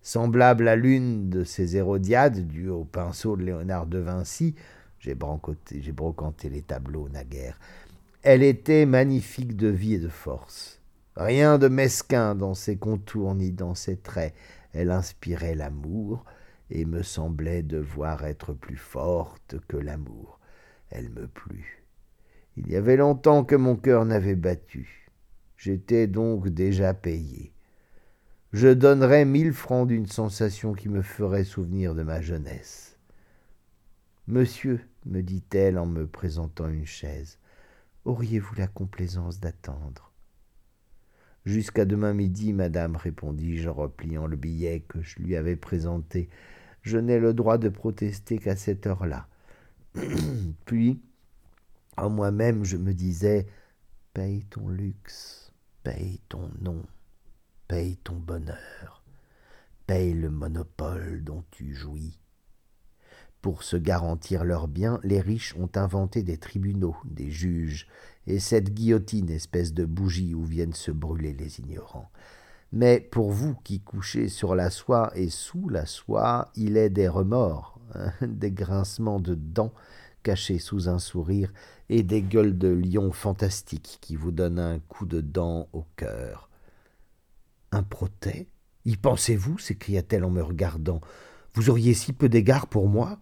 Semblable 0.01 0.69
à 0.69 0.77
l'une 0.77 1.31
de 1.31 1.45
ces 1.45 1.77
Hérodiades 1.77 2.47
dues 2.47 2.71
au 2.71 2.85
pinceau 2.85 3.37
de 3.37 3.45
Léonard 3.45 3.87
de 3.87 3.99
Vinci, 3.99 4.55
j'ai 4.99 5.15
brocanté 5.15 6.49
les 6.49 6.63
tableaux 6.63 7.09
naguère, 7.09 7.59
elle 8.23 8.45
était 8.45 8.87
magnifique 8.87 9.57
de 9.57 9.67
vie 9.67 9.95
et 9.95 9.99
de 9.99 10.09
force. 10.09 10.81
Rien 11.17 11.59
de 11.59 11.67
mesquin 11.67 12.37
dans 12.37 12.55
ses 12.55 12.77
contours 12.77 13.35
ni 13.35 13.51
dans 13.51 13.75
ses 13.75 13.97
traits. 13.97 14.35
Elle 14.73 14.93
inspirait 14.93 15.57
l'amour, 15.57 16.25
et 16.71 16.87
me 16.87 17.03
semblait 17.03 17.63
devoir 17.63 18.25
être 18.25 18.55
plus 18.55 18.77
forte 18.77 19.57
que 19.69 19.77
l'amour. 19.77 20.39
Elle 20.91 21.11
me 21.11 21.27
plut. 21.27 21.85
Il 22.57 22.71
y 22.71 22.77
avait 22.77 22.97
longtemps 22.97 23.45
que 23.45 23.57
mon 23.57 23.77
cœur 23.77 24.05
n'avait 24.05 24.37
battu. 24.37 25.11
J'étais 25.57 26.07
donc 26.07 26.49
déjà 26.49 26.95
payé. 26.95 27.53
Je 28.53 28.69
donnerais 28.69 29.25
mille 29.25 29.53
francs 29.53 29.89
d'une 29.89 30.07
sensation 30.07 30.75
qui 30.75 30.89
me 30.89 31.03
ferait 31.03 31.45
souvenir 31.45 31.95
de 31.95 32.03
ma 32.03 32.21
jeunesse. 32.21 32.99
Monsieur, 34.27 34.81
me 35.07 35.23
dit-elle 35.23 35.79
en 35.79 35.87
me 35.87 36.07
présentant 36.07 36.69
une 36.69 36.87
chaise, 36.87 37.39
auriez-vous 38.05 38.55
la 38.57 38.67
complaisance 38.67 39.41
d'attendre? 39.41 40.13
Jusqu'à 41.47 41.87
demain 41.87 42.13
midi, 42.13 42.53
madame, 42.53 42.97
répondis-je 42.97 43.69
en 43.69 43.73
repliant 43.73 44.27
le 44.27 44.37
billet 44.37 44.85
que 44.87 45.01
je 45.03 45.19
lui 45.21 45.35
avais 45.35 45.57
présenté 45.57 46.29
je 46.83 46.99
n'ai 46.99 47.19
le 47.19 47.33
droit 47.33 47.59
de 47.59 47.69
protester 47.69 48.39
qu'à 48.39 48.57
cette 48.57 48.87
heure-là. 48.87 49.29
Puis, 50.67 51.01
en 51.97 52.11
moi-même, 52.11 52.65
je 52.65 52.77
me 52.77 52.93
disais 52.93 53.47
Paye 54.13 54.45
ton 54.51 54.69
luxe, 54.69 55.53
paye 55.85 56.21
ton 56.29 56.51
nom, 56.61 56.83
paye 57.73 57.97
ton 58.05 58.17
bonheur, 58.17 59.03
paye 59.87 60.13
le 60.13 60.29
monopole 60.29 61.25
dont 61.25 61.43
tu 61.51 61.75
jouis. 61.75 62.19
Pour 63.41 63.63
se 63.63 63.79
garantir 63.79 64.45
leurs 64.45 64.69
biens, 64.69 65.01
les 65.05 65.23
riches 65.23 65.57
ont 65.57 65.71
inventé 65.75 66.23
des 66.23 66.37
tribunaux, 66.37 66.99
des 67.07 67.31
juges, 67.31 67.87
et 68.27 68.41
cette 68.41 68.75
guillotine, 68.75 69.31
espèce 69.31 69.73
de 69.73 69.87
bougie 69.87 70.35
où 70.35 70.45
viennent 70.45 70.75
se 70.75 70.91
brûler 70.91 71.33
les 71.33 71.61
ignorants. 71.61 72.11
Mais 72.73 73.01
pour 73.01 73.31
vous 73.31 73.55
qui 73.65 73.81
couchez 73.81 74.29
sur 74.29 74.55
la 74.55 74.69
soie 74.69 75.11
et 75.15 75.31
sous 75.31 75.71
la 75.71 75.87
soie, 75.87 76.53
il 76.55 76.77
est 76.77 76.91
des 76.91 77.09
remords, 77.09 77.81
hein, 77.95 78.13
des 78.21 78.53
grincements 78.53 79.19
de 79.19 79.35
dents 79.35 79.73
cachés 80.23 80.59
sous 80.59 80.91
un 80.91 80.99
sourire, 80.99 81.51
et 81.89 82.03
des 82.03 82.21
gueules 82.21 82.59
de 82.59 82.69
lion 82.69 83.13
fantastiques 83.13 83.97
qui 84.03 84.15
vous 84.15 84.31
donnent 84.31 84.59
un 84.59 84.79
coup 84.79 85.07
de 85.07 85.23
dent 85.23 85.71
au 85.73 85.87
cœur. 85.97 86.51
Un 87.73 87.83
protêt? 87.83 88.49
Y 88.85 88.97
pensez-vous? 88.97 89.59
s'écria-t-elle 89.59 90.25
en 90.25 90.31
me 90.31 90.43
regardant. 90.43 91.01
Vous 91.55 91.71
auriez 91.71 91.95
si 91.95 92.13
peu 92.13 92.29
d'égard 92.29 92.69
pour 92.69 92.89
moi? 92.89 93.19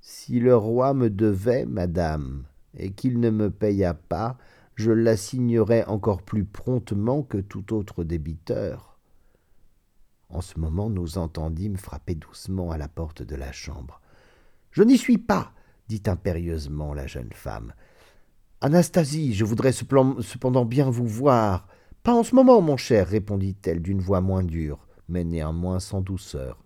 Si 0.00 0.40
le 0.40 0.56
roi 0.56 0.94
me 0.94 1.10
devait, 1.10 1.66
madame, 1.66 2.44
et 2.76 2.92
qu'il 2.92 3.20
ne 3.20 3.30
me 3.30 3.50
payât 3.50 3.94
pas, 3.94 4.38
je 4.76 4.92
l'assignerais 4.92 5.84
encore 5.86 6.22
plus 6.22 6.44
promptement 6.44 7.22
que 7.22 7.38
tout 7.38 7.74
autre 7.74 8.04
débiteur. 8.04 8.98
En 10.28 10.40
ce 10.40 10.58
moment, 10.58 10.90
nous 10.90 11.18
entendîmes 11.18 11.76
frapper 11.76 12.14
doucement 12.14 12.70
à 12.70 12.78
la 12.78 12.88
porte 12.88 13.22
de 13.22 13.36
la 13.36 13.52
chambre. 13.52 14.00
Je 14.70 14.82
n'y 14.82 14.98
suis 14.98 15.18
pas, 15.18 15.52
dit 15.88 16.02
impérieusement 16.06 16.94
la 16.94 17.06
jeune 17.06 17.32
femme. 17.32 17.72
Anastasie, 18.60 19.34
je 19.34 19.44
voudrais 19.44 19.72
cependant 19.72 20.64
bien 20.64 20.90
vous 20.90 21.06
voir. 21.06 21.68
Pas 22.06 22.14
en 22.14 22.22
ce 22.22 22.36
moment, 22.36 22.60
mon 22.60 22.76
cher, 22.76 23.08
répondit-elle 23.08 23.82
d'une 23.82 23.98
voix 23.98 24.20
moins 24.20 24.44
dure, 24.44 24.86
mais 25.08 25.24
néanmoins 25.24 25.80
sans 25.80 26.00
douceur. 26.00 26.62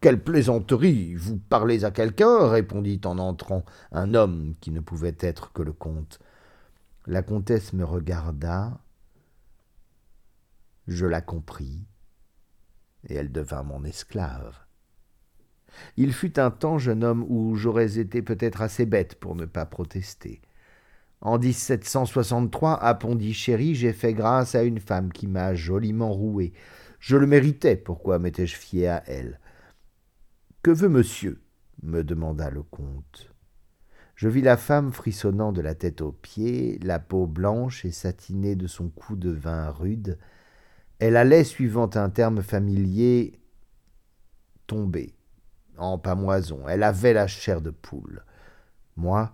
Quelle 0.00 0.24
plaisanterie. 0.24 1.14
Vous 1.14 1.36
parlez 1.36 1.84
à 1.84 1.90
quelqu'un 1.90 2.48
répondit 2.48 2.98
en 3.04 3.18
entrant 3.18 3.66
un 3.90 4.14
homme 4.14 4.54
qui 4.62 4.70
ne 4.70 4.80
pouvait 4.80 5.18
être 5.20 5.52
que 5.52 5.60
le 5.60 5.74
comte. 5.74 6.20
La 7.06 7.20
comtesse 7.20 7.74
me 7.74 7.84
regarda. 7.84 8.80
Je 10.86 11.04
la 11.04 11.20
compris, 11.20 11.84
et 13.06 13.14
elle 13.16 13.30
devint 13.30 13.64
mon 13.64 13.84
esclave. 13.84 14.56
Il 15.98 16.14
fut 16.14 16.40
un 16.40 16.50
temps, 16.50 16.78
jeune 16.78 17.04
homme, 17.04 17.26
où 17.28 17.56
j'aurais 17.56 17.98
été 17.98 18.22
peut-être 18.22 18.62
assez 18.62 18.86
bête 18.86 19.16
pour 19.16 19.36
ne 19.36 19.44
pas 19.44 19.66
protester. 19.66 20.40
En 21.22 21.38
1763, 21.38 22.82
à 22.82 22.94
Pondichéry, 22.94 23.76
j'ai 23.76 23.92
fait 23.92 24.12
grâce 24.12 24.56
à 24.56 24.64
une 24.64 24.80
femme 24.80 25.12
qui 25.12 25.28
m'a 25.28 25.54
joliment 25.54 26.12
roué. 26.12 26.52
Je 26.98 27.16
le 27.16 27.28
méritais, 27.28 27.76
pourquoi 27.76 28.18
m'étais-je 28.18 28.56
fié 28.56 28.88
à 28.88 29.04
elle? 29.06 29.38
Que 30.62 30.72
veut 30.72 30.88
monsieur? 30.88 31.40
me 31.82 32.02
demanda 32.02 32.50
le 32.50 32.64
comte. 32.64 33.32
Je 34.16 34.28
vis 34.28 34.42
la 34.42 34.56
femme 34.56 34.92
frissonnant 34.92 35.52
de 35.52 35.60
la 35.60 35.76
tête 35.76 36.00
aux 36.00 36.12
pieds, 36.12 36.80
la 36.82 36.98
peau 36.98 37.28
blanche 37.28 37.84
et 37.84 37.92
satinée 37.92 38.56
de 38.56 38.66
son 38.66 38.88
cou 38.88 39.14
de 39.14 39.30
vin 39.30 39.70
rude. 39.70 40.18
Elle 40.98 41.16
allait, 41.16 41.44
suivant 41.44 41.90
un 41.94 42.10
terme 42.10 42.42
familier, 42.42 43.40
tomber 44.66 45.14
en 45.76 45.98
pamoison. 45.98 46.68
Elle 46.68 46.82
avait 46.82 47.12
la 47.12 47.28
chair 47.28 47.60
de 47.60 47.70
poule. 47.70 48.24
Moi, 48.96 49.32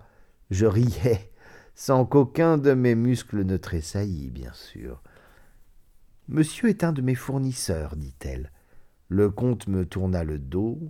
je 0.51 0.67
riais 0.67 1.31
sans 1.79 2.05
qu'aucun 2.05 2.59
de 2.59 2.75
mes 2.75 2.97
muscles 2.97 3.45
ne 3.45 3.57
tressaillît, 3.57 4.31
bien 4.31 4.53
sûr. 4.53 5.01
Monsieur 6.27 6.71
est 6.71 6.83
un 6.83 6.93
de 6.93 7.01
mes 7.01 7.15
fournisseurs, 7.15 7.95
dit-elle. 7.95 8.51
Le 9.09 9.31
comte 9.31 9.69
me 9.69 9.87
tourna 9.87 10.25
le 10.25 10.41
dos. 10.41 10.81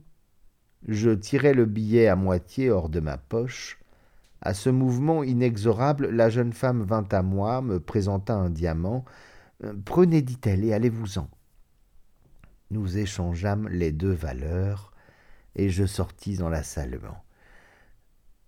Je 0.86 1.11
tirai 1.11 1.53
le 1.53 1.66
billet 1.66 2.07
à 2.07 2.16
moitié 2.16 2.70
hors 2.70 2.89
de 2.89 3.01
ma 3.01 3.18
poche. 3.18 3.78
À 4.41 4.55
ce 4.55 4.70
mouvement 4.70 5.22
inexorable, 5.22 6.09
la 6.09 6.30
jeune 6.30 6.55
femme 6.55 6.82
vint 6.82 7.07
à 7.12 7.20
moi, 7.20 7.61
me 7.61 7.80
présenta 7.80 8.34
un 8.34 8.49
diamant. 8.49 9.05
Prenez, 9.84 10.22
dit-elle, 10.22 10.64
et 10.64 10.72
allez-vous-en. 10.72 11.28
Nous 12.70 12.97
échangeâmes 12.97 13.68
les 13.68 13.93
deux 13.93 14.14
valeurs, 14.14 14.95
et 15.55 15.68
je 15.68 15.84
sortis 15.84 16.43
en 16.43 16.49
la 16.49 16.62
saluant. 16.62 17.22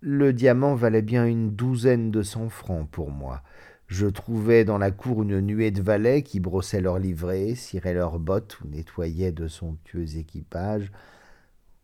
Le 0.03 0.33
diamant 0.33 0.73
valait 0.73 1.03
bien 1.03 1.27
une 1.27 1.51
douzaine 1.51 2.09
de 2.09 2.23
cent 2.23 2.49
francs 2.49 2.89
pour 2.89 3.11
moi. 3.11 3.43
Je 3.85 4.07
trouvais 4.07 4.65
dans 4.65 4.79
la 4.79 4.89
cour 4.89 5.21
une 5.21 5.39
nuée 5.41 5.69
de 5.69 5.83
valets 5.83 6.23
qui 6.23 6.39
brossaient 6.39 6.81
leurs 6.81 6.97
livrées, 6.97 7.53
ciraient 7.53 7.93
leurs 7.93 8.17
bottes 8.17 8.59
ou 8.61 8.67
nettoyaient 8.67 9.31
de 9.31 9.47
somptueux 9.47 10.17
équipages. 10.17 10.91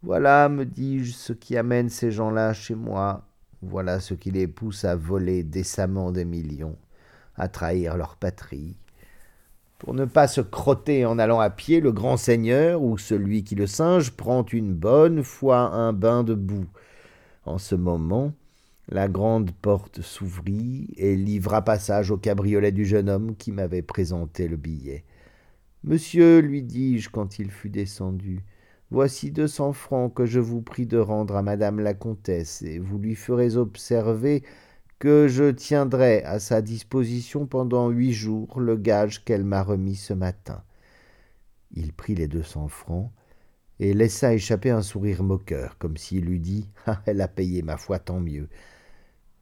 Voilà, 0.01 0.49
me 0.49 0.65
dis-je, 0.65 1.11
ce 1.11 1.32
qui 1.32 1.57
amène 1.57 1.89
ces 1.89 2.09
gens-là 2.09 2.53
chez 2.53 2.74
moi. 2.74 3.28
Voilà 3.61 3.99
ce 3.99 4.15
qui 4.15 4.32
les 4.32 4.47
pousse 4.47 4.84
à 4.84 4.95
voler 4.95 5.43
décemment 5.43 6.11
des 6.11 6.26
millions, 6.26 6.76
à 7.36 7.47
trahir 7.47 7.97
leur 7.97 8.15
patrie. 8.15 8.78
Pour 9.78 9.93
ne 9.93 10.05
pas 10.05 10.28
se 10.28 10.41
crotter 10.41 11.05
en 11.05 11.20
allant 11.20 11.39
à 11.39 11.51
pied, 11.51 11.82
le 11.82 11.91
grand 11.91 12.18
seigneur 12.18 12.82
ou 12.82 12.97
celui 12.97 13.43
qui 13.43 13.53
le 13.53 13.68
singe 13.68 14.09
prend 14.09 14.43
une 14.43 14.74
bonne 14.74 15.22
fois 15.24 15.59
un 15.59 15.93
bain 15.93 16.24
de 16.24 16.34
boue. 16.34 16.65
En 17.48 17.60
ce 17.60 17.76
moment, 17.76 18.34
la 18.89 19.08
grande 19.08 19.52
porte 19.52 20.02
s'ouvrit 20.02 20.93
et 20.98 21.16
livra 21.16 21.62
passage 21.62 22.12
au 22.12 22.18
cabriolet 22.18 22.74
du 22.74 22.86
jeune 22.86 23.10
homme 23.10 23.38
qui 23.38 23.54
m'avait 23.54 23.82
présenté 23.82 24.50
le 24.50 24.58
billet. 24.58 25.06
Monsieur, 25.86 26.39
lui 26.39 26.62
dis-je 26.62 27.10
quand 27.10 27.39
il 27.39 27.50
fut 27.50 27.70
descendu, 27.70 28.43
voici 28.91 29.32
deux 29.32 29.48
cents 29.48 29.72
francs 29.72 30.14
que 30.14 30.26
je 30.26 30.41
vous 30.41 30.62
prie 30.62 30.86
de 30.86 30.98
rendre 30.98 31.38
à 31.38 31.41
madame 31.41 31.80
la 31.80 31.93
comtesse, 31.93 32.64
et 32.64 32.80
vous 32.80 33.00
lui 33.00 33.16
ferez 33.16 33.56
observer 33.56 34.43
que 35.00 35.30
je 35.30 35.50
tiendrai 35.50 36.24
à 36.24 36.39
sa 36.39 36.62
disposition 36.62 37.45
pendant 37.45 37.89
huit 37.89 38.12
jours 38.12 38.60
le 38.60 38.76
gage 38.76 39.24
qu'elle 39.24 39.45
m'a 39.45 39.64
remis 39.64 39.95
ce 39.95 40.14
matin. 40.14 40.64
Il 41.72 41.93
prit 41.93 42.16
les 42.16 42.28
deux 42.28 42.43
cents 42.43 42.68
francs, 42.68 43.10
et 43.80 43.93
laissa 43.93 44.34
échapper 44.34 44.71
un 44.71 44.82
sourire 44.82 45.23
moqueur, 45.23 45.78
comme 45.78 45.97
s'il 45.97 46.30
eût 46.30 46.39
dit 46.39 46.69
Ah, 46.86 47.01
elle 47.05 47.21
a 47.21 47.28
payé, 47.28 47.61
ma 47.61 47.78
foi, 47.78 47.99
tant 47.99 48.19
mieux. 48.19 48.49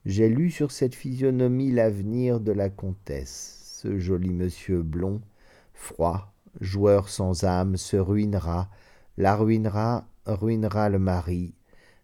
J'ai 0.04 0.28
lu 0.28 0.50
sur 0.50 0.70
cette 0.70 0.94
physionomie 0.94 1.72
l'avenir 1.72 2.40
de 2.40 2.52
la 2.52 2.70
comtesse. 2.70 3.80
Ce 3.82 3.98
joli 3.98 4.32
monsieur 4.32 4.82
blond, 4.82 5.20
froid, 5.74 6.32
joueur 6.60 7.08
sans 7.08 7.44
âme, 7.44 7.76
se 7.76 7.96
ruinera, 7.96 8.70
la 9.16 9.34
ruinera, 9.34 10.06
ruinera 10.26 10.88
le 10.88 10.98
mari, 10.98 11.54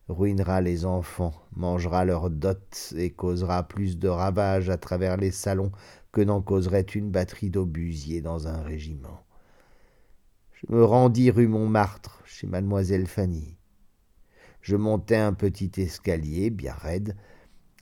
ruinera 0.09 0.61
les 0.61 0.85
enfants, 0.85 1.35
mangera 1.57 2.05
leurs 2.05 2.31
dots 2.31 2.57
et 2.97 3.11
causera 3.11 3.67
plus 3.67 3.99
de 3.99 4.09
ravages 4.09 4.71
à 4.71 4.77
travers 4.77 5.17
les 5.17 5.31
salons 5.31 5.73
que 6.13 6.21
n'en 6.21 6.43
causerait 6.43 6.83
une 6.83 7.11
batterie 7.11 7.51
d'obusiers 7.51 8.21
dans 8.21 8.49
un 8.49 8.63
régiment. 8.63 9.23
Je 10.53 10.75
me 10.75 10.85
rendis 10.85 11.31
rue 11.31 11.49
Montmartre, 11.49 12.22
mademoiselle 12.47 13.07
Fanny. 13.07 13.57
Je 14.61 14.77
montai 14.77 15.17
un 15.17 15.33
petit 15.33 15.71
escalier, 15.79 16.51
bien 16.51 16.75
raide. 16.75 17.17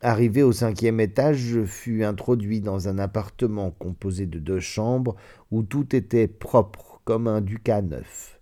Arrivé 0.00 0.42
au 0.42 0.52
cinquième 0.52 0.98
étage, 0.98 1.36
je 1.36 1.64
fus 1.64 2.04
introduit 2.04 2.60
dans 2.60 2.88
un 2.88 2.98
appartement 2.98 3.70
composé 3.70 4.26
de 4.26 4.38
deux 4.38 4.60
chambres 4.60 5.14
où 5.50 5.62
tout 5.62 5.94
était 5.94 6.28
propre 6.28 7.02
comme 7.04 7.28
un 7.28 7.42
ducat 7.42 7.82
neuf. 7.82 8.40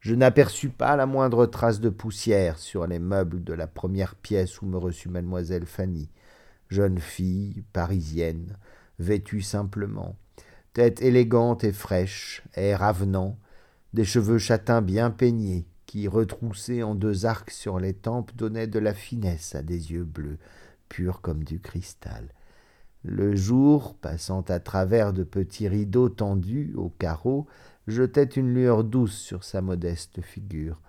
Je 0.00 0.14
n'aperçus 0.14 0.70
pas 0.70 0.96
la 0.96 1.04
moindre 1.04 1.44
trace 1.44 1.78
de 1.78 1.90
poussière 1.90 2.58
sur 2.58 2.86
les 2.86 2.98
meubles 2.98 3.44
de 3.44 3.52
la 3.52 3.66
première 3.66 4.14
pièce 4.14 4.62
où 4.62 4.66
me 4.66 4.78
reçut 4.78 5.10
mademoiselle 5.10 5.66
Fanny, 5.66 6.10
jeune 6.68 6.98
fille 6.98 7.62
parisienne, 7.74 8.56
vêtue 8.98 9.42
simplement, 9.42 10.16
tête 10.72 11.02
élégante 11.02 11.64
et 11.64 11.72
fraîche, 11.72 12.42
air 12.54 12.82
avenant, 12.82 13.38
des 13.92 14.04
cheveux 14.04 14.38
châtains 14.38 14.82
bien 14.82 15.10
peignés, 15.10 15.66
qui, 15.86 16.06
retroussés 16.06 16.82
en 16.82 16.94
deux 16.94 17.26
arcs 17.26 17.50
sur 17.50 17.80
les 17.80 17.94
tempes, 17.94 18.30
donnaient 18.36 18.68
de 18.68 18.78
la 18.78 18.94
finesse 18.94 19.54
à 19.54 19.62
des 19.62 19.92
yeux 19.92 20.04
bleus, 20.04 20.38
purs 20.88 21.20
comme 21.20 21.42
du 21.42 21.60
cristal. 21.60 22.32
Le 23.02 23.34
jour, 23.34 23.94
passant 23.94 24.42
à 24.42 24.60
travers 24.60 25.12
de 25.12 25.24
petits 25.24 25.68
rideaux 25.68 26.10
tendus 26.10 26.72
aux 26.76 26.90
carreaux, 26.90 27.46
jetait 27.86 28.24
une 28.24 28.54
lueur 28.54 28.84
douce 28.84 29.16
sur 29.16 29.42
sa 29.42 29.62
modeste 29.62 30.20
figure. 30.20 30.80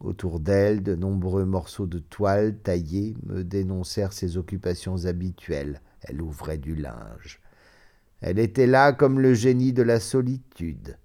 Autour 0.00 0.40
d'elle, 0.40 0.82
de 0.82 0.94
nombreux 0.94 1.44
morceaux 1.44 1.86
de 1.86 1.98
toile 1.98 2.58
taillés 2.58 3.16
me 3.24 3.44
dénoncèrent 3.44 4.12
ses 4.12 4.36
occupations 4.36 5.06
habituelles. 5.06 5.82
Elle 6.02 6.20
ouvrait 6.20 6.58
du 6.58 6.74
linge. 6.74 7.40
Elle 8.20 8.38
était 8.38 8.66
là 8.66 8.92
comme 8.92 9.20
le 9.20 9.34
génie 9.34 9.72
de 9.72 9.82
la 9.82 10.00
solitude. 10.00 10.96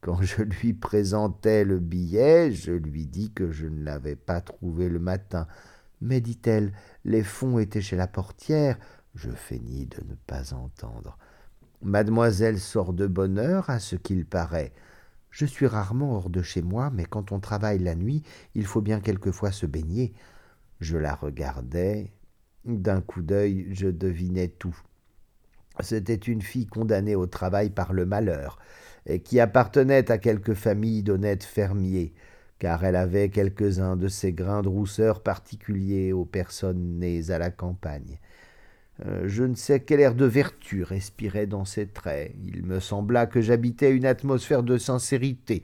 Quand 0.00 0.22
je 0.22 0.42
lui 0.42 0.74
présentai 0.74 1.64
le 1.64 1.80
billet, 1.80 2.52
je 2.52 2.72
lui 2.72 3.06
dis 3.06 3.32
que 3.32 3.50
je 3.50 3.66
ne 3.66 3.82
l'avais 3.82 4.16
pas 4.16 4.40
trouvé 4.40 4.88
le 4.88 4.98
matin. 4.98 5.46
Mais, 6.00 6.20
dit-elle, 6.20 6.72
les 7.04 7.24
fonds 7.24 7.58
étaient 7.58 7.80
chez 7.80 7.96
la 7.96 8.06
portière. 8.06 8.78
Je 9.14 9.30
feignis 9.30 9.86
de 9.86 10.02
ne 10.08 10.14
pas 10.14 10.54
entendre. 10.54 11.18
Mademoiselle 11.82 12.60
sort 12.60 12.92
de 12.92 13.06
bonne 13.06 13.38
heure, 13.38 13.68
à 13.70 13.80
ce 13.80 13.96
qu'il 13.96 14.24
paraît. 14.24 14.72
Je 15.30 15.46
suis 15.46 15.66
rarement 15.66 16.14
hors 16.14 16.30
de 16.30 16.42
chez 16.42 16.62
moi, 16.62 16.90
mais 16.90 17.04
quand 17.04 17.32
on 17.32 17.40
travaille 17.40 17.78
la 17.78 17.94
nuit, 17.94 18.22
il 18.54 18.66
faut 18.66 18.80
bien 18.80 19.00
quelquefois 19.00 19.52
se 19.52 19.66
baigner. 19.66 20.14
Je 20.80 20.96
la 20.96 21.14
regardais. 21.14 22.12
D'un 22.64 23.00
coup 23.00 23.22
d'œil, 23.22 23.66
je 23.70 23.88
devinais 23.88 24.48
tout. 24.48 24.76
C'était 25.80 26.14
une 26.14 26.42
fille 26.42 26.66
condamnée 26.66 27.14
au 27.14 27.26
travail 27.26 27.70
par 27.70 27.92
le 27.92 28.04
malheur, 28.04 28.58
et 29.08 29.20
qui 29.20 29.40
appartenait 29.40 30.10
à 30.10 30.18
quelque 30.18 30.54
famille 30.54 31.02
d'honnêtes 31.02 31.44
fermiers, 31.44 32.12
car 32.58 32.84
elle 32.84 32.96
avait 32.96 33.30
quelques-uns 33.30 33.96
de 33.96 34.08
ces 34.08 34.32
grains 34.32 34.62
de 34.62 34.68
rousseur 34.68 35.22
particuliers 35.22 36.12
aux 36.12 36.24
personnes 36.24 36.98
nées 36.98 37.30
à 37.30 37.38
la 37.38 37.50
campagne. 37.50 38.18
Euh, 39.06 39.22
je 39.26 39.44
ne 39.44 39.54
sais 39.54 39.80
quel 39.80 40.00
air 40.00 40.14
de 40.14 40.24
vertu 40.24 40.82
respirait 40.82 41.46
dans 41.46 41.64
ses 41.64 41.86
traits. 41.86 42.34
Il 42.44 42.64
me 42.64 42.80
sembla 42.80 43.26
que 43.26 43.40
j'habitais 43.40 43.92
une 43.92 44.06
atmosphère 44.06 44.62
de 44.62 44.76
sincérité, 44.76 45.62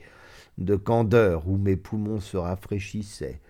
de 0.56 0.76
candeur 0.76 1.48
où 1.48 1.56
mes 1.56 1.76
poumons 1.76 2.20
se 2.20 2.36
rafraîchissaient. 2.36 3.40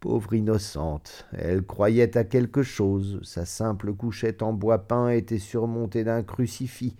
Pauvre 0.00 0.34
innocente, 0.34 1.26
elle 1.32 1.62
croyait 1.62 2.16
à 2.16 2.24
quelque 2.24 2.62
chose. 2.62 3.20
Sa 3.22 3.44
simple 3.44 3.92
couchette 3.92 4.42
en 4.42 4.52
bois 4.52 4.86
peint 4.86 5.10
était 5.10 5.38
surmontée 5.38 6.04
d'un 6.04 6.22
crucifix 6.22 6.96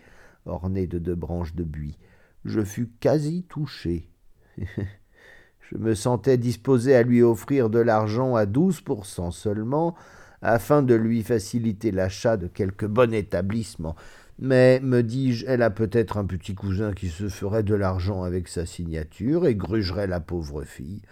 orné 0.47 0.87
de 0.87 0.99
deux 0.99 1.15
branches 1.15 1.55
de 1.55 1.65
buis. 1.65 1.99
Je 2.45 2.63
fus 2.63 2.91
quasi 3.01 3.45
touché. 3.45 4.09
je 4.59 5.77
me 5.77 5.95
sentais 5.95 6.39
disposé 6.39 6.95
à 6.95 7.03
lui 7.03 7.23
offrir 7.23 7.71
de 7.71 7.79
l'argent 7.79 8.35
à 8.35 8.47
douze 8.47 8.81
pour 8.81 9.07
cent 9.07 9.31
seulement, 9.31 9.95
afin 10.43 10.83
de 10.83 10.95
lui 10.95 11.23
faciliter 11.23 11.91
l'achat 11.91 12.37
de 12.37 12.47
quelque 12.47 12.87
bon 12.87 13.13
établissement. 13.13 13.95
Mais, 14.39 14.81
me 14.81 15.03
dis-je, 15.03 15.45
elle 15.47 15.61
a 15.61 15.69
peut-être 15.69 16.17
un 16.17 16.25
petit 16.25 16.55
cousin 16.55 16.95
qui 16.95 17.09
se 17.09 17.29
ferait 17.29 17.63
de 17.63 17.75
l'argent 17.75 18.23
avec 18.23 18.49
sa 18.49 18.65
signature 18.65 19.47
et 19.47 19.55
grugerait 19.55 20.07
la 20.07 20.21
pauvre 20.21 20.65
fille. 20.65 21.03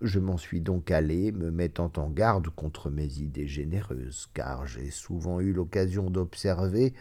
Je 0.00 0.18
m'en 0.20 0.38
suis 0.38 0.62
donc 0.62 0.90
allé, 0.90 1.32
me 1.32 1.50
mettant 1.50 1.92
en 1.96 2.08
garde 2.08 2.48
contre 2.48 2.90
mes 2.90 3.18
idées 3.18 3.46
généreuses, 3.46 4.28
car 4.32 4.66
j'ai 4.66 4.90
souvent 4.90 5.40
eu 5.40 5.52
l'occasion 5.52 6.08
d'observer 6.08 6.94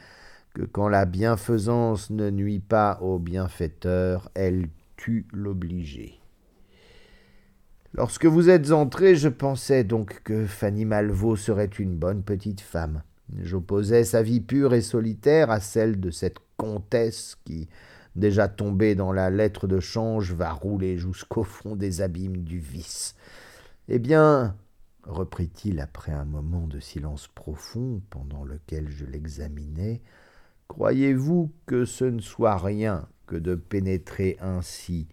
que 0.55 0.63
quand 0.63 0.87
la 0.87 1.05
bienfaisance 1.05 2.09
ne 2.09 2.29
nuit 2.29 2.59
pas 2.59 2.97
au 3.01 3.19
bienfaiteur, 3.19 4.31
elle 4.35 4.69
tue 4.95 5.27
l'obligé. 5.33 6.17
Lorsque 7.93 8.25
vous 8.25 8.49
êtes 8.49 8.71
entré, 8.71 9.15
je 9.15 9.27
pensais 9.27 9.83
donc 9.83 10.21
que 10.23 10.45
Fanny 10.45 10.85
Malvaux 10.85 11.35
serait 11.35 11.65
une 11.65 11.95
bonne 11.95 12.23
petite 12.23 12.61
femme. 12.61 13.03
J'opposais 13.41 14.05
sa 14.05 14.23
vie 14.23 14.39
pure 14.39 14.73
et 14.73 14.81
solitaire 14.81 15.51
à 15.51 15.59
celle 15.59 15.99
de 15.99 16.09
cette 16.09 16.37
comtesse 16.55 17.35
qui, 17.43 17.67
déjà 18.15 18.47
tombée 18.47 18.95
dans 18.95 19.11
la 19.11 19.29
lettre 19.29 19.67
de 19.67 19.81
change, 19.81 20.31
va 20.31 20.53
rouler 20.53 20.97
jusqu'au 20.97 21.43
fond 21.43 21.75
des 21.75 22.01
abîmes 22.01 22.43
du 22.43 22.59
vice. 22.59 23.15
Eh 23.89 23.99
bien, 23.99 24.55
reprit-il 25.03 25.81
après 25.81 26.13
un 26.13 26.25
moment 26.25 26.65
de 26.65 26.79
silence 26.79 27.27
profond 27.27 28.01
pendant 28.09 28.45
lequel 28.45 28.89
je 28.89 29.05
l'examinais, 29.05 30.01
croyez-vous 30.67 31.51
que 31.65 31.85
ce 31.85 32.05
ne 32.05 32.19
soit 32.19 32.57
rien 32.57 33.07
que 33.27 33.35
de 33.35 33.55
pénétrer 33.55 34.37
ainsi 34.39 35.07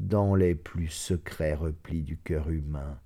dans 0.00 0.34
les 0.34 0.54
plus 0.54 0.88
secrets 0.88 1.54
replis 1.54 2.02
du 2.02 2.18
cœur 2.18 2.50
humain, 2.50 2.98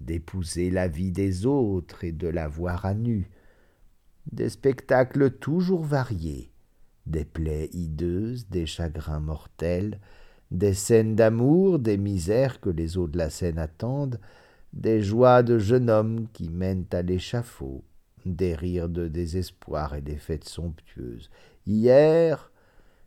d'épouser 0.00 0.70
la 0.70 0.88
vie 0.88 1.12
des 1.12 1.46
autres 1.46 2.04
et 2.04 2.12
de 2.12 2.28
la 2.28 2.48
voir 2.48 2.84
à 2.84 2.94
nu, 2.94 3.30
des 4.32 4.48
spectacles 4.48 5.30
toujours 5.30 5.84
variés, 5.84 6.50
des 7.06 7.24
plaies 7.24 7.70
hideuses, 7.72 8.48
des 8.48 8.66
chagrins 8.66 9.20
mortels, 9.20 9.98
des 10.50 10.74
scènes 10.74 11.14
d'amour, 11.14 11.78
des 11.78 11.96
misères 11.96 12.60
que 12.60 12.70
les 12.70 12.98
eaux 12.98 13.08
de 13.08 13.18
la 13.18 13.30
Seine 13.30 13.58
attendent, 13.58 14.20
des 14.72 15.00
joies 15.00 15.42
de 15.42 15.58
jeune 15.58 15.90
homme 15.90 16.26
qui 16.32 16.48
mènent 16.48 16.86
à 16.92 17.02
l'échafaud, 17.02 17.84
des 18.26 18.54
rires 18.54 18.88
de 18.88 19.08
désespoir 19.08 19.94
et 19.94 20.00
des 20.00 20.16
fêtes 20.16 20.48
somptueuses. 20.48 21.30
Hier, 21.66 22.50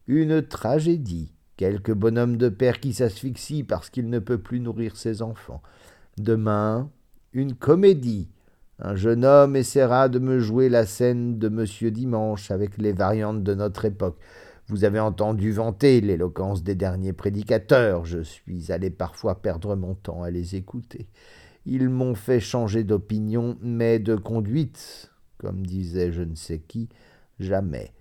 une 0.07 0.41
tragédie 0.41 1.33
quelque 1.57 1.91
bonhomme 1.91 2.37
de 2.37 2.49
père 2.49 2.79
qui 2.79 2.93
s'asphyxie 2.93 3.63
parce 3.63 3.89
qu'il 3.89 4.09
ne 4.09 4.19
peut 4.19 4.37
plus 4.37 4.59
nourrir 4.59 4.97
ses 4.97 5.21
enfants. 5.21 5.61
Demain, 6.17 6.89
une 7.31 7.53
comédie. 7.53 8.29
Un 8.79 8.95
jeune 8.95 9.23
homme 9.23 9.55
essaiera 9.55 10.09
de 10.09 10.19
me 10.19 10.39
jouer 10.39 10.67
la 10.67 10.85
scène 10.85 11.37
de 11.37 11.47
Monsieur 11.49 11.91
Dimanche 11.91 12.51
avec 12.51 12.77
les 12.77 12.91
variantes 12.91 13.43
de 13.43 13.53
notre 13.53 13.85
époque. 13.85 14.17
Vous 14.67 14.83
avez 14.83 14.99
entendu 14.99 15.51
vanter 15.51 16.01
l'éloquence 16.01 16.63
des 16.63 16.75
derniers 16.75 17.13
prédicateurs. 17.13 18.05
Je 18.05 18.19
suis 18.19 18.71
allé 18.71 18.89
parfois 18.89 19.41
perdre 19.41 19.75
mon 19.75 19.93
temps 19.93 20.23
à 20.23 20.31
les 20.31 20.55
écouter. 20.55 21.07
Ils 21.65 21.89
m'ont 21.89 22.15
fait 22.15 22.39
changer 22.39 22.83
d'opinion, 22.83 23.57
mais 23.61 23.99
de 23.99 24.15
conduite, 24.15 25.11
comme 25.37 25.65
disait 25.65 26.11
je 26.11 26.21
ne 26.21 26.35
sais 26.35 26.59
qui, 26.59 26.89
jamais. 27.39 27.93